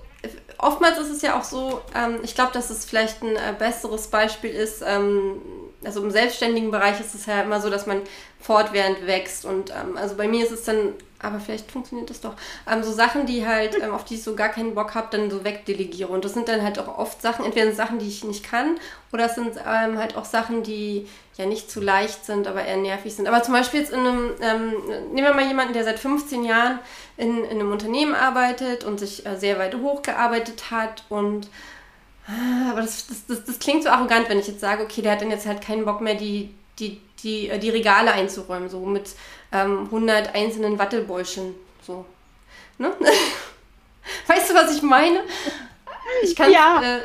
[0.58, 4.08] oftmals ist es ja auch so, ähm, ich glaube, dass es vielleicht ein äh, besseres
[4.08, 5.41] Beispiel ist, ähm,
[5.84, 8.01] also im selbstständigen Bereich ist es ja immer so, dass man
[8.39, 9.45] fortwährend wächst.
[9.45, 12.34] Und ähm, also bei mir ist es dann, aber vielleicht funktioniert das doch,
[12.72, 15.30] ähm, so Sachen, die halt, ähm, auf die ich so gar keinen Bock habe, dann
[15.30, 16.10] so wegdelegiere.
[16.10, 18.78] Und das sind dann halt auch oft Sachen, entweder Sachen, die ich nicht kann,
[19.12, 21.08] oder es sind ähm, halt auch Sachen, die
[21.38, 23.28] ja nicht zu leicht sind, aber eher nervig sind.
[23.28, 24.74] Aber zum Beispiel jetzt in einem, ähm,
[25.14, 26.80] nehmen wir mal jemanden, der seit 15 Jahren
[27.18, 31.50] in, in einem Unternehmen arbeitet und sich äh, sehr weit hochgearbeitet hat und
[32.28, 35.12] Ah, aber das, das, das, das, klingt so arrogant, wenn ich jetzt sage, okay, der
[35.12, 38.80] hat dann jetzt halt keinen Bock mehr, die, die, die, äh, die Regale einzuräumen, so
[38.80, 39.12] mit
[39.52, 41.54] ähm, 100 einzelnen Wattebäuschen.
[41.86, 42.04] So.
[42.80, 42.92] Ne?
[44.28, 45.24] Weißt du, was ich meine?
[46.24, 46.52] Ich kann.
[46.52, 46.82] Ja.
[46.82, 47.02] Äh,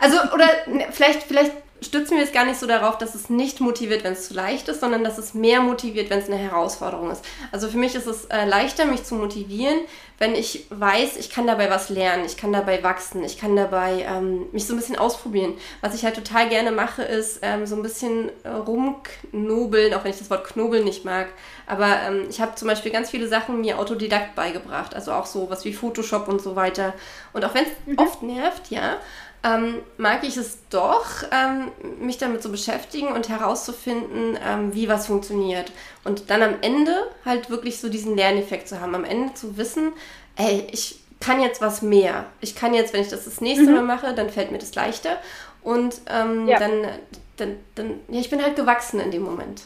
[0.00, 1.52] also, oder ne, vielleicht, vielleicht
[1.84, 4.68] stützen wir es gar nicht so darauf, dass es nicht motiviert, wenn es zu leicht
[4.68, 7.24] ist, sondern dass es mehr motiviert, wenn es eine Herausforderung ist.
[7.52, 9.80] Also für mich ist es äh, leichter, mich zu motivieren,
[10.18, 14.06] wenn ich weiß, ich kann dabei was lernen, ich kann dabei wachsen, ich kann dabei
[14.08, 15.54] ähm, mich so ein bisschen ausprobieren.
[15.80, 20.12] Was ich halt total gerne mache, ist ähm, so ein bisschen äh, rumknobeln, auch wenn
[20.12, 21.28] ich das Wort knobeln nicht mag.
[21.66, 25.50] Aber ähm, ich habe zum Beispiel ganz viele Sachen mir autodidakt beigebracht, also auch so
[25.50, 26.94] was wie Photoshop und so weiter.
[27.32, 27.98] Und auch wenn es mhm.
[27.98, 28.98] oft nervt, ja,
[29.44, 31.70] ähm, mag ich es doch, ähm,
[32.00, 35.70] mich damit zu beschäftigen und herauszufinden, ähm, wie was funktioniert.
[36.02, 36.94] Und dann am Ende
[37.26, 38.94] halt wirklich so diesen Lerneffekt zu haben.
[38.94, 39.92] Am Ende zu wissen,
[40.36, 42.26] ey, ich kann jetzt was mehr.
[42.40, 43.74] Ich kann jetzt, wenn ich das das nächste mhm.
[43.74, 45.18] Mal mache, dann fällt mir das leichter.
[45.62, 46.58] Und ähm, ja.
[46.58, 46.88] dann,
[47.36, 49.64] dann, dann, ja, ich bin halt gewachsen in dem Moment.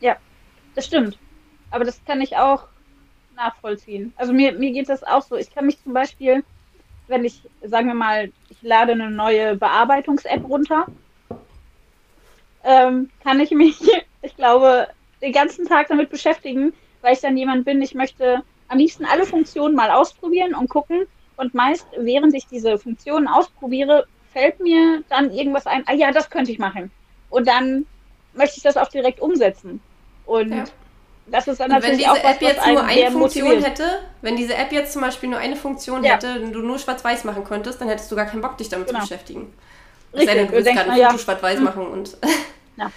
[0.00, 0.16] Ja,
[0.74, 1.16] das stimmt.
[1.70, 2.64] Aber das kann ich auch
[3.34, 4.12] nachvollziehen.
[4.16, 5.36] Also mir, mir geht das auch so.
[5.36, 6.44] Ich kann mich zum Beispiel
[7.12, 10.86] wenn ich, sagen wir mal, ich lade eine neue Bearbeitungs-App runter,
[12.64, 13.76] ähm, kann ich mich,
[14.22, 14.88] ich glaube,
[15.20, 19.26] den ganzen Tag damit beschäftigen, weil ich dann jemand bin, ich möchte am liebsten alle
[19.26, 21.06] Funktionen mal ausprobieren und gucken.
[21.36, 26.30] Und meist, während ich diese Funktionen ausprobiere, fällt mir dann irgendwas ein, ah ja, das
[26.30, 26.90] könnte ich machen.
[27.30, 27.86] Und dann
[28.34, 29.80] möchte ich das auch direkt umsetzen.
[30.24, 30.64] Und ja
[31.32, 33.70] das ist dann und natürlich wenn diese App was, jetzt nur eine Funktion motiviert.
[33.70, 36.12] hätte, wenn diese App jetzt zum Beispiel nur eine Funktion ja.
[36.12, 38.88] hätte und du nur schwarz-weiß machen könntest, dann hättest du gar keinen Bock, dich damit
[38.88, 39.00] genau.
[39.00, 39.50] zu beschäftigen.
[40.12, 41.64] Es sei denn, du willst gerade ein Foto schwarz-weiß hm.
[41.64, 42.18] machen und
[42.76, 42.90] ja.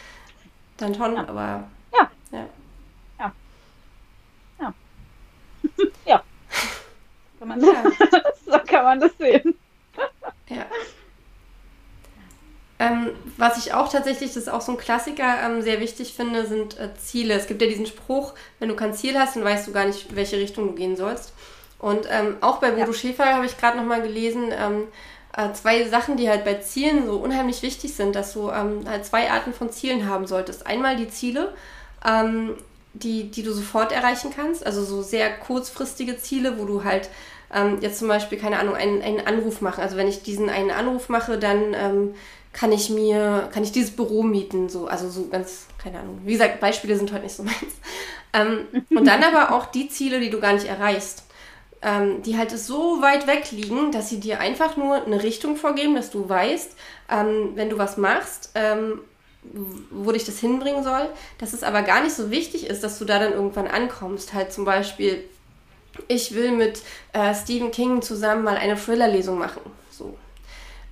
[0.76, 1.64] dann schon, aber
[1.94, 2.12] ja.
[2.32, 2.46] Ja.
[3.18, 3.32] Ja.
[4.60, 4.74] Ja.
[6.06, 6.24] ja.
[7.40, 9.56] Kann man, so kann man das sehen.
[10.50, 10.66] ja.
[12.78, 16.46] Ähm, was ich auch tatsächlich, das ist auch so ein Klassiker, ähm, sehr wichtig finde,
[16.46, 17.34] sind äh, Ziele.
[17.34, 20.14] Es gibt ja diesen Spruch, wenn du kein Ziel hast, dann weißt du gar nicht,
[20.16, 21.32] welche Richtung du gehen sollst.
[21.80, 22.94] Und ähm, auch bei Bodo ja.
[22.94, 24.88] Schäfer habe ich gerade nochmal gelesen, ähm,
[25.38, 29.06] äh, zwei Sachen, die halt bei Zielen so unheimlich wichtig sind, dass du ähm, halt
[29.06, 30.68] zwei Arten von Zielen haben solltest.
[30.68, 31.54] Einmal die Ziele,
[32.06, 32.56] ähm,
[32.94, 37.10] die, die du sofort erreichen kannst, also so sehr kurzfristige Ziele, wo du halt
[37.80, 39.82] jetzt zum Beispiel, keine Ahnung, einen, einen Anruf machen.
[39.82, 42.14] Also wenn ich diesen einen Anruf mache, dann
[42.56, 46.22] kann ich mir, kann ich dieses Büro mieten, so, also so ganz, keine Ahnung.
[46.24, 47.58] Wie gesagt, Beispiele sind heute nicht so meins.
[48.32, 51.24] Ähm, und dann aber auch die Ziele, die du gar nicht erreichst.
[51.82, 55.96] Ähm, die halt so weit weg liegen, dass sie dir einfach nur eine Richtung vorgeben,
[55.96, 56.76] dass du weißt,
[57.12, 59.02] ähm, wenn du was machst, ähm,
[59.92, 63.06] wo dich das hinbringen soll, dass es aber gar nicht so wichtig ist, dass du
[63.06, 64.34] da dann irgendwann ankommst.
[64.34, 65.26] Halt zum Beispiel,
[66.08, 66.82] ich will mit
[67.12, 69.62] äh, Stephen King zusammen mal eine Thriller-Lesung machen.
[69.92, 70.18] So.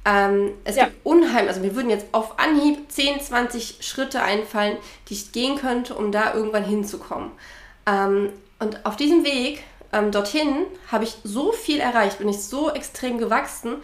[0.05, 0.85] Ähm, es ja.
[0.85, 4.77] gibt unheimlich, also mir würden jetzt auf Anhieb 10, 20 Schritte einfallen,
[5.07, 7.31] die ich gehen könnte, um da irgendwann hinzukommen.
[7.85, 8.29] Ähm,
[8.59, 13.17] und auf diesem Weg ähm, dorthin habe ich so viel erreicht, bin ich so extrem
[13.17, 13.75] gewachsen,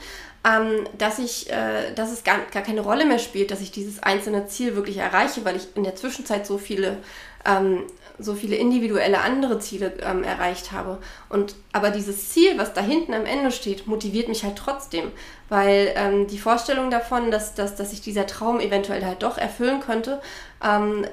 [0.46, 4.02] ähm, dass, ich, äh, dass es gar, gar keine Rolle mehr spielt, dass ich dieses
[4.02, 6.98] einzelne Ziel wirklich erreiche, weil ich in der Zwischenzeit so viele,
[7.46, 7.84] ähm,
[8.18, 11.00] so viele individuelle andere Ziele ähm, erreicht habe.
[11.30, 15.12] Und aber dieses Ziel, was da hinten am Ende steht, motiviert mich halt trotzdem,
[15.50, 19.82] weil ähm, die Vorstellung davon, dass, dass, dass sich dieser Traum eventuell halt doch erfüllen
[19.82, 20.22] könnte,
[20.64, 21.06] ähm,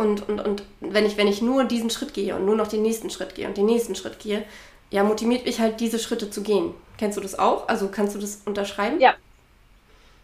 [0.00, 2.80] und, und, und wenn, ich, wenn ich nur diesen Schritt gehe und nur noch den
[2.80, 4.44] nächsten Schritt gehe und den nächsten Schritt gehe,
[4.90, 6.74] ja, motiviert mich halt, diese Schritte zu gehen.
[6.98, 7.68] Kennst du das auch?
[7.68, 9.00] Also kannst du das unterschreiben?
[9.00, 9.14] Ja.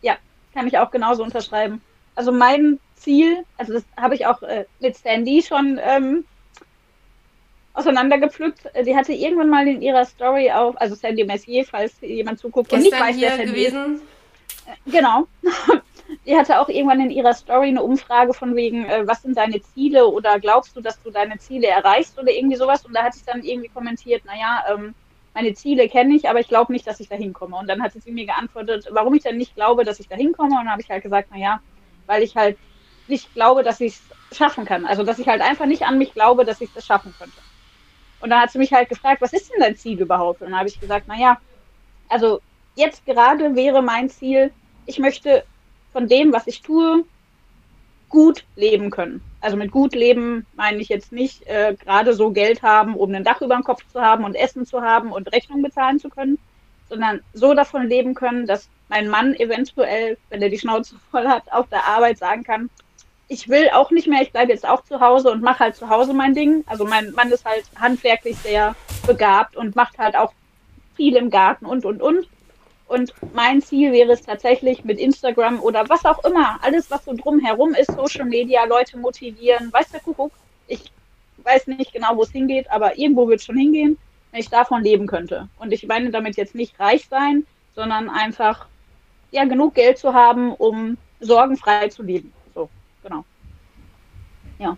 [0.02, 0.16] Ja,
[0.52, 1.80] kann ich auch genauso unterschreiben.
[2.14, 6.24] Also mein Ziel, also das habe ich auch äh, mit Sandy schon ähm,
[7.74, 8.70] auseinandergepflückt.
[8.84, 12.80] Die hatte irgendwann mal in ihrer Story auf, also Sandy Messier, falls jemand zuguckt und
[12.80, 13.94] nicht weiß, hier wer gewesen.
[13.94, 14.02] Ist.
[14.66, 15.28] Äh, genau.
[16.24, 19.60] Die hatte auch irgendwann in ihrer Story eine Umfrage von wegen, äh, was sind deine
[19.60, 22.84] Ziele oder glaubst du, dass du deine Ziele erreichst oder irgendwie sowas.
[22.84, 24.94] Und da hatte ich dann irgendwie kommentiert, naja, ähm,
[25.34, 27.56] meine Ziele kenne ich, aber ich glaube nicht, dass ich da hinkomme.
[27.56, 30.50] Und dann hat sie mir geantwortet, warum ich denn nicht glaube, dass ich da hinkomme.
[30.50, 31.60] Und dann habe ich halt gesagt, naja,
[32.06, 32.56] weil ich halt
[33.08, 33.98] nicht glaube, dass ich
[34.30, 34.86] es schaffen kann.
[34.86, 37.36] Also, dass ich halt einfach nicht an mich glaube, dass ich das schaffen könnte.
[38.20, 40.40] Und dann hat sie mich halt gefragt, was ist denn dein Ziel überhaupt?
[40.40, 41.38] Und dann habe ich gesagt, naja,
[42.08, 42.40] also
[42.74, 44.52] jetzt gerade wäre mein Ziel,
[44.86, 45.44] ich möchte
[45.96, 47.06] von dem, was ich tue,
[48.10, 49.22] gut leben können.
[49.40, 53.24] Also mit gut leben meine ich jetzt nicht äh, gerade so Geld haben, um ein
[53.24, 56.36] Dach über dem Kopf zu haben und Essen zu haben und Rechnung bezahlen zu können,
[56.90, 61.50] sondern so davon leben können, dass mein Mann eventuell, wenn er die Schnauze voll hat,
[61.50, 62.68] auf der Arbeit sagen kann,
[63.28, 65.88] ich will auch nicht mehr, ich bleibe jetzt auch zu Hause und mache halt zu
[65.88, 66.62] Hause mein Ding.
[66.66, 68.76] Also mein Mann ist halt handwerklich sehr
[69.06, 70.34] begabt und macht halt auch
[70.94, 72.28] viel im Garten und, und, und.
[72.88, 77.14] Und mein Ziel wäre es tatsächlich mit Instagram oder was auch immer, alles, was so
[77.14, 80.32] drumherum ist, Social Media, Leute motivieren, weiß der Kuckuck.
[80.68, 80.92] Ich
[81.38, 83.98] weiß nicht genau, wo es hingeht, aber irgendwo wird es schon hingehen,
[84.30, 85.48] wenn ich davon leben könnte.
[85.58, 88.66] Und ich meine damit jetzt nicht reich sein, sondern einfach
[89.32, 92.32] ja genug Geld zu haben, um sorgenfrei zu leben.
[92.54, 92.68] So,
[93.02, 93.24] genau.
[94.58, 94.76] Ja,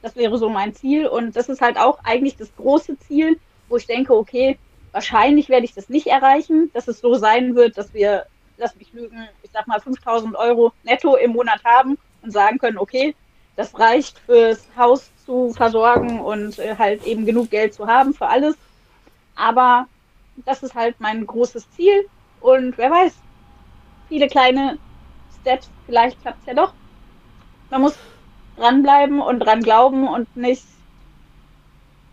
[0.00, 1.06] das wäre so mein Ziel.
[1.06, 3.38] Und das ist halt auch eigentlich das große Ziel,
[3.68, 4.58] wo ich denke, okay,
[4.92, 8.26] Wahrscheinlich werde ich das nicht erreichen, dass es so sein wird, dass wir,
[8.58, 12.78] lass mich lügen, ich sag mal 5000 Euro netto im Monat haben und sagen können,
[12.78, 13.14] okay,
[13.56, 18.28] das reicht fürs Haus zu versorgen und äh, halt eben genug Geld zu haben für
[18.28, 18.56] alles.
[19.34, 19.86] Aber
[20.44, 22.06] das ist halt mein großes Ziel
[22.40, 23.14] und wer weiß,
[24.08, 24.78] viele kleine
[25.40, 26.74] Steps, vielleicht klappt es ja doch.
[27.70, 27.96] Man muss
[28.56, 30.64] dranbleiben und dran glauben und nicht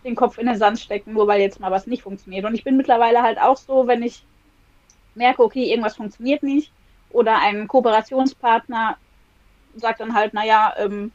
[0.04, 2.44] den Kopf in den Sand stecken, nur weil jetzt mal was nicht funktioniert.
[2.44, 4.24] Und ich bin mittlerweile halt auch so, wenn ich
[5.14, 6.72] merke, okay, irgendwas funktioniert nicht
[7.10, 8.96] oder ein Kooperationspartner
[9.76, 11.12] sagt dann halt, naja, ähm,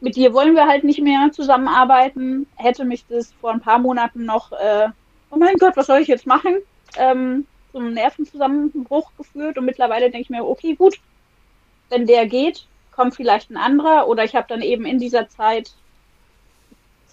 [0.00, 4.24] mit dir wollen wir halt nicht mehr zusammenarbeiten, hätte mich das vor ein paar Monaten
[4.24, 4.88] noch, äh,
[5.30, 6.56] oh mein Gott, was soll ich jetzt machen,
[6.96, 9.58] ähm, so Nervenzusammenbruch geführt.
[9.58, 10.96] Und mittlerweile denke ich mir, okay, gut,
[11.88, 14.06] wenn der geht, kommt vielleicht ein anderer.
[14.06, 15.72] Oder ich habe dann eben in dieser Zeit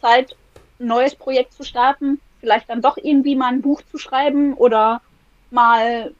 [0.01, 0.35] Zeit,
[0.81, 5.01] ein neues Projekt zu starten, vielleicht dann doch irgendwie mal ein Buch zu schreiben oder
[5.51, 6.13] mal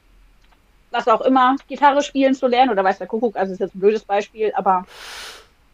[0.92, 3.80] was auch immer, Gitarre spielen zu lernen oder weiß der Kuckuck, also ist jetzt ein
[3.80, 4.86] blödes Beispiel, aber.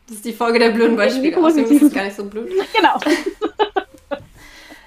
[0.07, 1.37] Das ist die Folge der blöden Beispiele.
[1.37, 2.51] Außerdem ist es gar nicht so blöd.
[2.75, 2.99] Genau.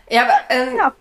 [0.10, 0.94] ja, aber, ähm, ja.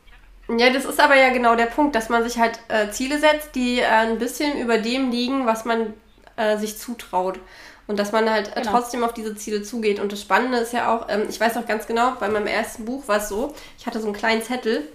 [0.58, 0.70] ja.
[0.70, 3.78] das ist aber ja genau der Punkt, dass man sich halt äh, Ziele setzt, die
[3.78, 5.94] äh, ein bisschen über dem liegen, was man
[6.36, 7.38] äh, sich zutraut.
[7.90, 8.70] Und dass man halt genau.
[8.70, 9.98] trotzdem auf diese Ziele zugeht.
[9.98, 12.84] Und das Spannende ist ja auch, ähm, ich weiß auch ganz genau, bei meinem ersten
[12.84, 14.86] Buch war es so, ich hatte so einen kleinen Zettel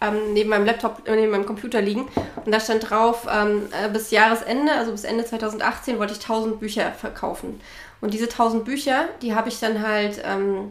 [0.00, 2.08] ähm, neben meinem Laptop, äh, neben meinem Computer liegen.
[2.44, 6.58] Und da stand drauf, ähm, äh, bis Jahresende, also bis Ende 2018, wollte ich 1000
[6.58, 7.60] Bücher verkaufen.
[8.00, 10.70] Und diese 1000 Bücher, die habe ich dann halt ähm,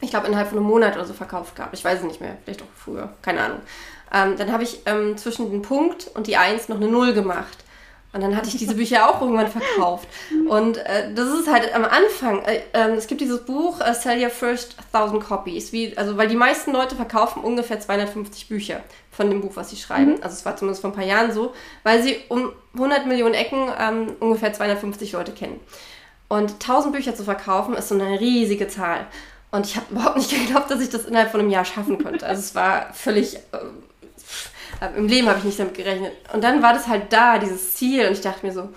[0.00, 1.74] ich glaube, innerhalb von einem Monat oder so verkauft gehabt.
[1.74, 3.60] Ich weiß es nicht mehr, vielleicht auch früher, keine Ahnung.
[4.12, 7.64] Ähm, dann habe ich ähm, zwischen den Punkt und die Eins noch eine Null gemacht.
[8.12, 10.08] Und dann hatte ich diese Bücher auch irgendwann verkauft.
[10.48, 12.42] Und äh, das ist halt am Anfang.
[12.44, 15.72] Äh, äh, es gibt dieses Buch äh, Sell Your First Thousand Copies.
[15.72, 18.80] Wie, also, weil die meisten Leute verkaufen ungefähr 250 Bücher
[19.10, 20.12] von dem Buch, was sie schreiben.
[20.12, 20.22] Mhm.
[20.22, 21.52] Also es war zumindest vor ein paar Jahren so,
[21.82, 25.60] weil sie um 100 Millionen Ecken ähm, ungefähr 250 Leute kennen.
[26.28, 29.06] Und 1000 Bücher zu verkaufen ist so eine riesige Zahl.
[29.50, 32.26] Und ich habe überhaupt nicht geglaubt, dass ich das innerhalb von einem Jahr schaffen könnte.
[32.26, 33.40] Also es war völlig äh,
[34.96, 36.12] im Leben habe ich nicht damit gerechnet.
[36.32, 38.06] Und dann war das halt da, dieses Ziel.
[38.06, 38.70] Und ich dachte mir so,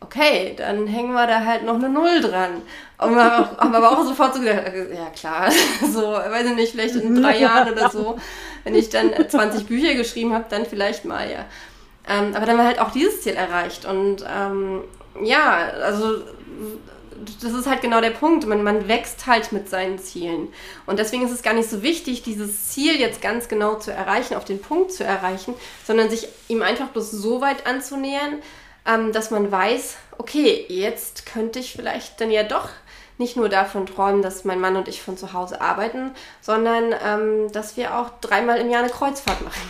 [0.00, 2.62] okay, dann hängen wir da halt noch eine Null dran.
[2.98, 4.62] Und wir haben aber auch sofort so gedacht,
[4.94, 5.50] ja klar,
[5.92, 8.16] so, weiß ich nicht, vielleicht in drei Jahren oder so,
[8.64, 11.44] wenn ich dann 20 Bücher geschrieben habe, dann vielleicht mal, ja.
[12.08, 13.84] Ähm, aber dann war halt auch dieses Ziel erreicht.
[13.84, 14.82] Und ähm,
[15.22, 16.22] ja, also
[17.42, 18.46] das ist halt genau der Punkt.
[18.46, 20.48] Man, man wächst halt mit seinen Zielen.
[20.86, 24.34] Und deswegen ist es gar nicht so wichtig, dieses Ziel jetzt ganz genau zu erreichen,
[24.34, 25.54] auf den Punkt zu erreichen,
[25.86, 28.42] sondern sich ihm einfach bloß so weit anzunähern,
[28.86, 32.68] ähm, dass man weiß, okay, jetzt könnte ich vielleicht dann ja doch
[33.18, 36.10] nicht nur davon träumen, dass mein Mann und ich von zu Hause arbeiten,
[36.40, 39.62] sondern ähm, dass wir auch dreimal im Jahr eine Kreuzfahrt machen.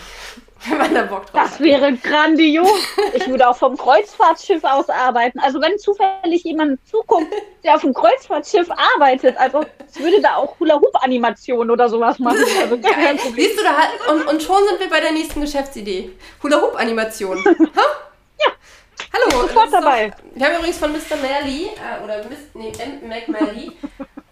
[0.69, 2.69] wenn man da Bock drauf Das wäre grandios.
[3.15, 5.39] Ich würde auch vom Kreuzfahrtschiff aus arbeiten.
[5.39, 7.33] Also wenn zufällig jemand zuguckt,
[7.63, 12.39] der auf dem Kreuzfahrtschiff arbeitet, also ich würde da auch Hula-Hoop-Animationen oder sowas machen.
[12.61, 13.19] Also Geil.
[13.35, 16.11] Siehst du da halt, und, und schon sind wir bei der nächsten Geschäftsidee.
[16.43, 17.39] Hula-Hoop-Animation.
[17.47, 18.53] ja.
[19.13, 19.43] Hallo.
[19.43, 20.09] Sofort dabei.
[20.09, 21.17] Doch, wir haben übrigens von Mr.
[21.21, 23.09] Merley, äh, oder Miss, nee, M.
[23.09, 23.73] McMurley,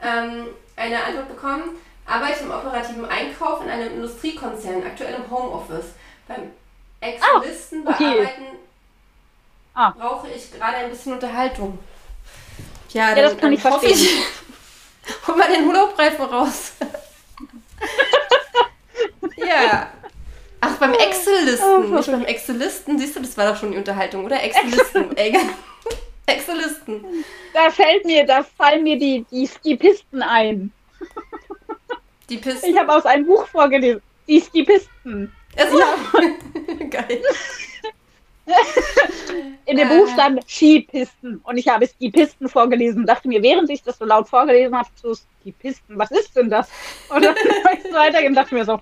[0.02, 0.46] ähm,
[0.76, 1.62] eine Antwort bekommen.
[2.06, 5.94] Arbeite im operativen Einkauf in einem Industriekonzern, aktuell im Homeoffice.
[6.26, 6.52] Beim
[7.00, 8.04] Excel-Listen ah, okay.
[8.04, 8.44] bearbeiten
[9.74, 9.90] ah.
[9.90, 11.78] brauche ich gerade ein bisschen Unterhaltung.
[12.90, 13.92] Ja, ja dann, das kann ich verstehen.
[13.92, 14.24] Ich,
[15.26, 16.72] hol mal den Urlaubreifen raus.
[19.36, 19.90] ja.
[20.60, 21.92] Ach, beim Excel-Listen.
[21.92, 22.98] Oh, nicht beim Excel-Listen.
[22.98, 24.42] Siehst du, das war doch schon die Unterhaltung, oder?
[24.42, 25.14] Excel-Listen.
[26.26, 27.04] Excel-Listen.
[27.52, 30.72] Da fällt mir, da fallen mir die, die Skipisten ein.
[32.30, 32.70] Die Pisten?
[32.70, 34.00] Ich habe aus einem Buch vorgelesen.
[34.26, 35.30] Die Skipisten.
[35.56, 35.78] Also.
[36.90, 37.22] Geil.
[39.66, 39.96] In dem äh.
[39.98, 44.04] Buch stand Skipisten und ich habe Skipisten vorgelesen und dachte mir, während ich das so
[44.04, 46.70] laut vorgelesen habe, so Skipisten, was ist denn das?
[47.08, 47.34] Und dann
[47.64, 48.80] habe ich weitergehen und dachte mir so,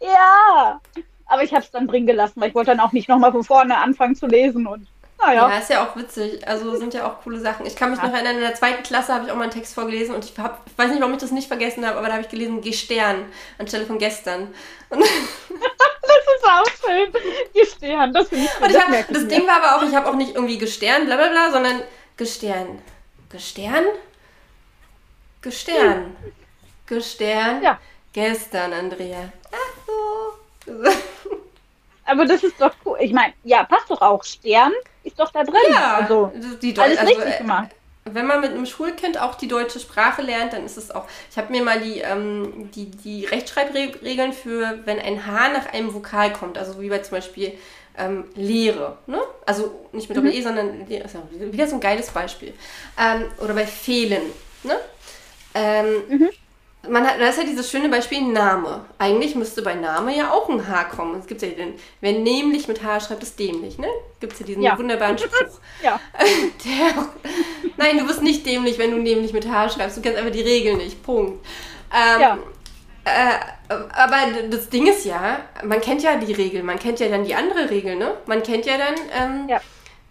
[0.00, 0.80] ja.
[1.28, 3.42] Aber ich habe es dann drin gelassen, weil ich wollte dann auch nicht nochmal von
[3.42, 4.86] vorne anfangen zu lesen und
[5.18, 5.48] naja.
[5.48, 6.46] Ja, ist ja auch witzig.
[6.46, 7.66] Also sind ja auch coole Sachen.
[7.66, 8.06] Ich kann mich ja.
[8.06, 10.38] noch erinnern, in der zweiten Klasse habe ich auch mal einen Text vorgelesen und ich,
[10.38, 12.60] hab, ich weiß nicht, warum ich das nicht vergessen habe, aber da habe ich gelesen
[12.60, 13.24] Gestern
[13.58, 14.54] anstelle von gestern.
[14.90, 17.12] Und das ist auch schön.
[17.54, 18.62] Gestern, das finde ich schön.
[18.62, 21.16] Und ich hab, das Ding war aber auch, ich habe auch nicht irgendwie Gestern, bla
[21.16, 21.82] bla bla, sondern
[22.16, 22.82] Gestern.
[23.30, 23.84] Gestern?
[25.42, 26.16] Gestern.
[26.86, 27.62] Gestern.
[27.62, 27.78] Ja.
[28.12, 29.32] Gestern, Andrea.
[29.50, 30.72] Ach so.
[32.06, 32.98] Aber das ist doch cool.
[33.00, 34.24] Ich meine, ja, passt doch auch.
[34.24, 35.56] Stern ist doch da drin.
[35.70, 36.32] Ja, also,
[36.62, 37.70] die alles also, richtig gemacht.
[38.04, 41.06] Wenn man mit einem Schulkind auch die deutsche Sprache lernt, dann ist es auch.
[41.28, 45.92] Ich habe mir mal die, ähm, die, die Rechtschreibregeln für, wenn ein H nach einem
[45.92, 47.58] Vokal kommt, also wie bei zum Beispiel
[47.98, 49.20] ähm, Lehre, ne?
[49.44, 50.44] Also nicht mit Doppel-E, mhm.
[50.44, 52.54] sondern wieder so ein geiles Beispiel.
[52.96, 54.22] Ähm, oder bei Fehlen,
[54.62, 54.78] ne?
[55.54, 56.28] Ähm, mhm
[56.88, 58.84] man hat, das ist ja dieses schöne Beispiel Name.
[58.98, 61.18] Eigentlich müsste bei Name ja auch ein H kommen.
[61.18, 63.88] Es gibt ja den, wer nämlich mit H schreibt, ist dämlich, ne?
[64.20, 64.78] Gibt es ja diesen ja.
[64.78, 65.30] wunderbaren Spruch.
[65.82, 66.00] Ja.
[66.64, 67.06] Der,
[67.76, 69.96] nein, du bist nicht dämlich, wenn du nämlich mit H schreibst.
[69.96, 71.02] Du kennst einfach die Regeln nicht.
[71.02, 71.44] Punkt.
[71.92, 72.38] Ähm, ja.
[73.04, 74.16] Äh, aber
[74.50, 77.70] das Ding ist ja, man kennt ja die Regel, man kennt ja dann die andere
[77.70, 78.14] Regel, ne?
[78.26, 79.60] Man kennt ja dann, ähm, ja.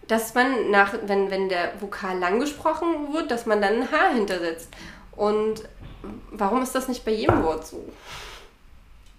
[0.07, 4.13] dass man nach, wenn, wenn der Vokal lang gesprochen wird, dass man dann ein H
[4.13, 4.69] hintersetzt.
[5.15, 5.63] Und
[6.31, 7.83] warum ist das nicht bei jedem Wort so?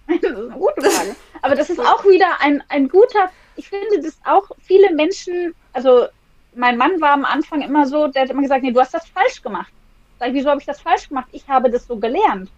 [0.07, 1.15] Das ist eine gute Frage.
[1.41, 6.07] Aber das ist auch wieder ein, ein guter, ich finde, dass auch viele Menschen, also
[6.55, 9.07] mein Mann war am Anfang immer so, der hat immer gesagt, nee, du hast das
[9.07, 9.71] falsch gemacht.
[10.19, 11.27] Sag ich, wieso habe ich das falsch gemacht?
[11.31, 12.49] Ich habe das so gelernt.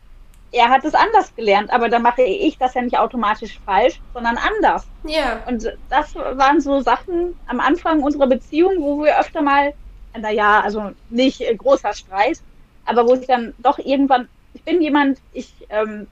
[0.52, 4.38] Er hat es anders gelernt, aber dann mache ich das ja nicht automatisch falsch, sondern
[4.38, 4.88] anders.
[5.04, 5.44] Ja.
[5.48, 9.74] Und das waren so Sachen am Anfang unserer Beziehung, wo wir öfter mal,
[10.18, 12.40] naja, also nicht großer Streit,
[12.90, 16.08] aber wo ich dann doch irgendwann, ich bin jemand, ich ähm,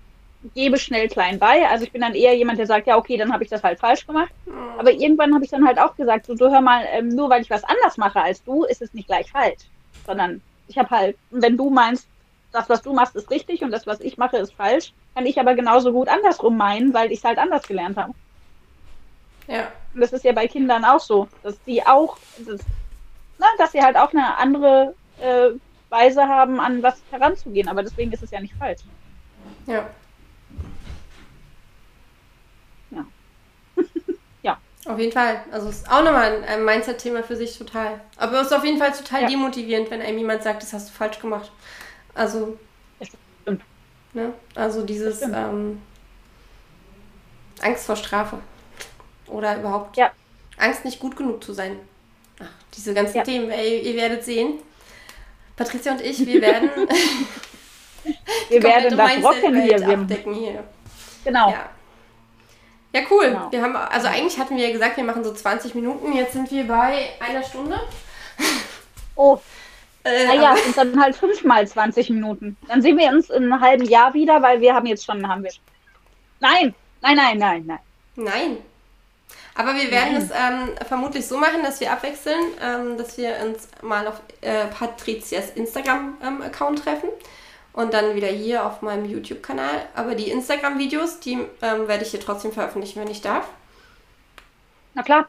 [0.53, 1.67] gebe schnell klein bei.
[1.67, 3.79] Also ich bin dann eher jemand, der sagt, ja, okay, dann habe ich das halt
[3.79, 4.31] falsch gemacht.
[4.45, 4.79] Mhm.
[4.79, 7.41] Aber irgendwann habe ich dann halt auch gesagt, so, du hör mal, ähm, nur weil
[7.41, 9.63] ich was anders mache als du, ist es nicht gleich falsch.
[10.05, 12.07] Sondern ich habe halt, wenn du meinst,
[12.51, 15.39] das, was du machst, ist richtig und das, was ich mache, ist falsch, kann ich
[15.39, 18.13] aber genauso gut andersrum meinen, weil ich es halt anders gelernt habe.
[19.47, 19.71] Ja.
[19.93, 22.61] Und das ist ja bei Kindern auch so, dass die auch, das,
[23.37, 25.49] na, dass sie halt auch eine andere äh,
[25.89, 27.67] Weise haben, an was heranzugehen.
[27.67, 28.81] Aber deswegen ist es ja nicht falsch.
[29.65, 29.89] Ja.
[32.91, 33.05] Ja.
[34.43, 34.57] ja.
[34.85, 35.41] Auf jeden Fall.
[35.51, 38.01] Also ist auch nochmal ein Mindset-Thema für sich total.
[38.17, 39.27] Aber es ist auf jeden Fall total ja.
[39.27, 41.51] demotivierend, wenn einem jemand sagt, das hast du falsch gemacht.
[42.13, 42.57] Also.
[44.13, 44.33] Ne?
[44.55, 45.79] Also dieses ähm,
[47.61, 48.39] Angst vor Strafe.
[49.27, 50.11] Oder überhaupt ja.
[50.57, 51.77] Angst, nicht gut genug zu sein.
[52.39, 53.23] Ach, diese ganzen ja.
[53.23, 54.59] Themen, ey, ihr werdet sehen.
[55.57, 56.69] Patricia und ich, wir werden.
[58.49, 59.89] wir werden das rocken hier.
[59.89, 60.63] Abdecken hier.
[61.25, 61.49] Genau.
[61.49, 61.69] Ja.
[62.93, 63.25] ja cool.
[63.25, 63.51] Genau.
[63.51, 66.13] Wir haben, also eigentlich hatten wir ja gesagt, wir machen so 20 Minuten.
[66.13, 67.79] Jetzt sind wir bei einer Stunde.
[69.19, 69.39] Oh.
[70.03, 72.55] Äh, naja, und dann halt fünfmal 20 Minuten.
[72.67, 75.43] Dann sehen wir uns in einem halben Jahr wieder, weil wir haben jetzt schon, haben
[75.43, 75.49] wir.
[76.39, 77.79] Nein, nein, nein, nein, nein.
[78.15, 78.57] Nein.
[79.57, 80.21] Aber wir werden Nein.
[80.21, 80.29] es
[80.79, 85.49] ähm, vermutlich so machen, dass wir abwechseln, ähm, dass wir uns mal auf äh, Patrizias
[85.49, 87.09] Instagram-Account ähm, treffen
[87.73, 89.87] und dann wieder hier auf meinem YouTube-Kanal.
[89.95, 93.47] Aber die Instagram-Videos, die ähm, werde ich hier trotzdem veröffentlichen, wenn ich darf.
[94.93, 95.27] Na klar.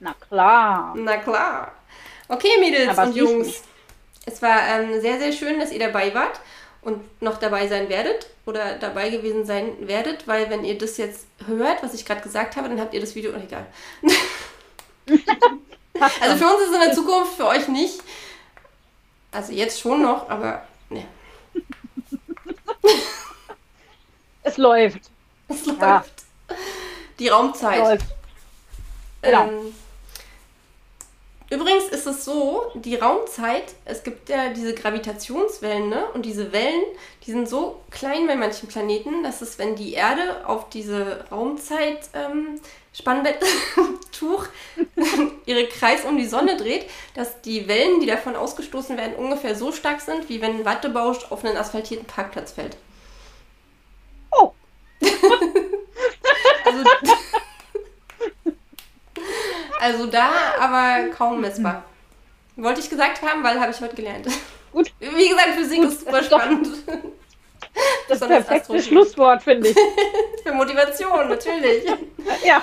[0.00, 0.92] Na klar.
[0.96, 1.72] Na klar.
[2.26, 3.62] Okay, Mädels und Jungs.
[4.24, 6.40] Es war ähm, sehr, sehr schön, dass ihr dabei wart
[6.86, 11.26] und noch dabei sein werdet oder dabei gewesen sein werdet, weil wenn ihr das jetzt
[11.46, 13.66] hört, was ich gerade gesagt habe, dann habt ihr das Video, oh, egal.
[16.20, 18.00] also für uns ist es in der Zukunft, für euch nicht.
[19.32, 21.04] Also jetzt schon noch, aber ne.
[24.44, 25.10] Es läuft.
[25.48, 25.80] Es läuft.
[25.80, 26.04] Ja.
[27.18, 27.80] Die Raumzeit.
[27.80, 28.06] Läuft.
[29.22, 29.48] Genau.
[29.48, 29.74] Ähm,
[31.48, 36.06] Übrigens ist es so, die Raumzeit, es gibt ja diese Gravitationswellen, ne?
[36.12, 36.82] Und diese Wellen,
[37.24, 42.00] die sind so klein bei manchen Planeten, dass es, wenn die Erde auf diese Raumzeit
[42.14, 42.60] ähm,
[42.92, 43.46] Spannbetttuch
[45.46, 49.70] ihre Kreis um die Sonne dreht, dass die Wellen, die davon ausgestoßen werden, ungefähr so
[49.70, 52.76] stark sind, wie wenn ein Wattebausch auf einen asphaltierten Parkplatz fällt.
[54.32, 54.52] Oh!
[56.64, 56.84] also
[59.80, 61.84] also da aber kaum messbar.
[62.56, 64.26] Wollte ich gesagt haben, weil habe ich heute gelernt.
[64.72, 64.92] Gut.
[64.98, 66.68] Wie gesagt, Physik Gut, ist super spannend.
[68.08, 69.76] Das, das perfekte Schlusswort, finde ich.
[70.42, 71.84] Für Motivation, natürlich.
[72.44, 72.62] ja.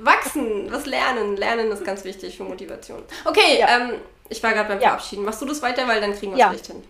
[0.00, 1.36] Wachsen, was lernen.
[1.36, 3.02] Lernen ist ganz wichtig für Motivation.
[3.24, 3.76] Okay, ja.
[3.76, 3.94] ähm,
[4.28, 4.88] ich war gerade beim ja.
[4.88, 5.24] Verabschieden.
[5.24, 6.52] Machst du das weiter, weil dann kriegen wir es ja.
[6.52, 6.82] nicht hin.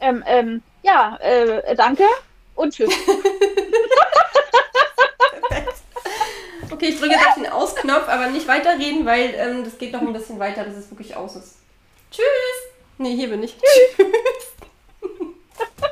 [0.00, 2.04] Ähm, ähm, ja, äh, danke
[2.54, 2.92] und tschüss.
[6.82, 10.00] Okay, ich drücke jetzt auf den Ausknopf, aber nicht weiterreden, weil ähm, das geht noch
[10.00, 11.58] ein bisschen weiter, bis es wirklich aus ist.
[12.10, 12.24] Tschüss!
[12.98, 13.56] Nee, hier bin ich.
[13.56, 14.08] Tschüss!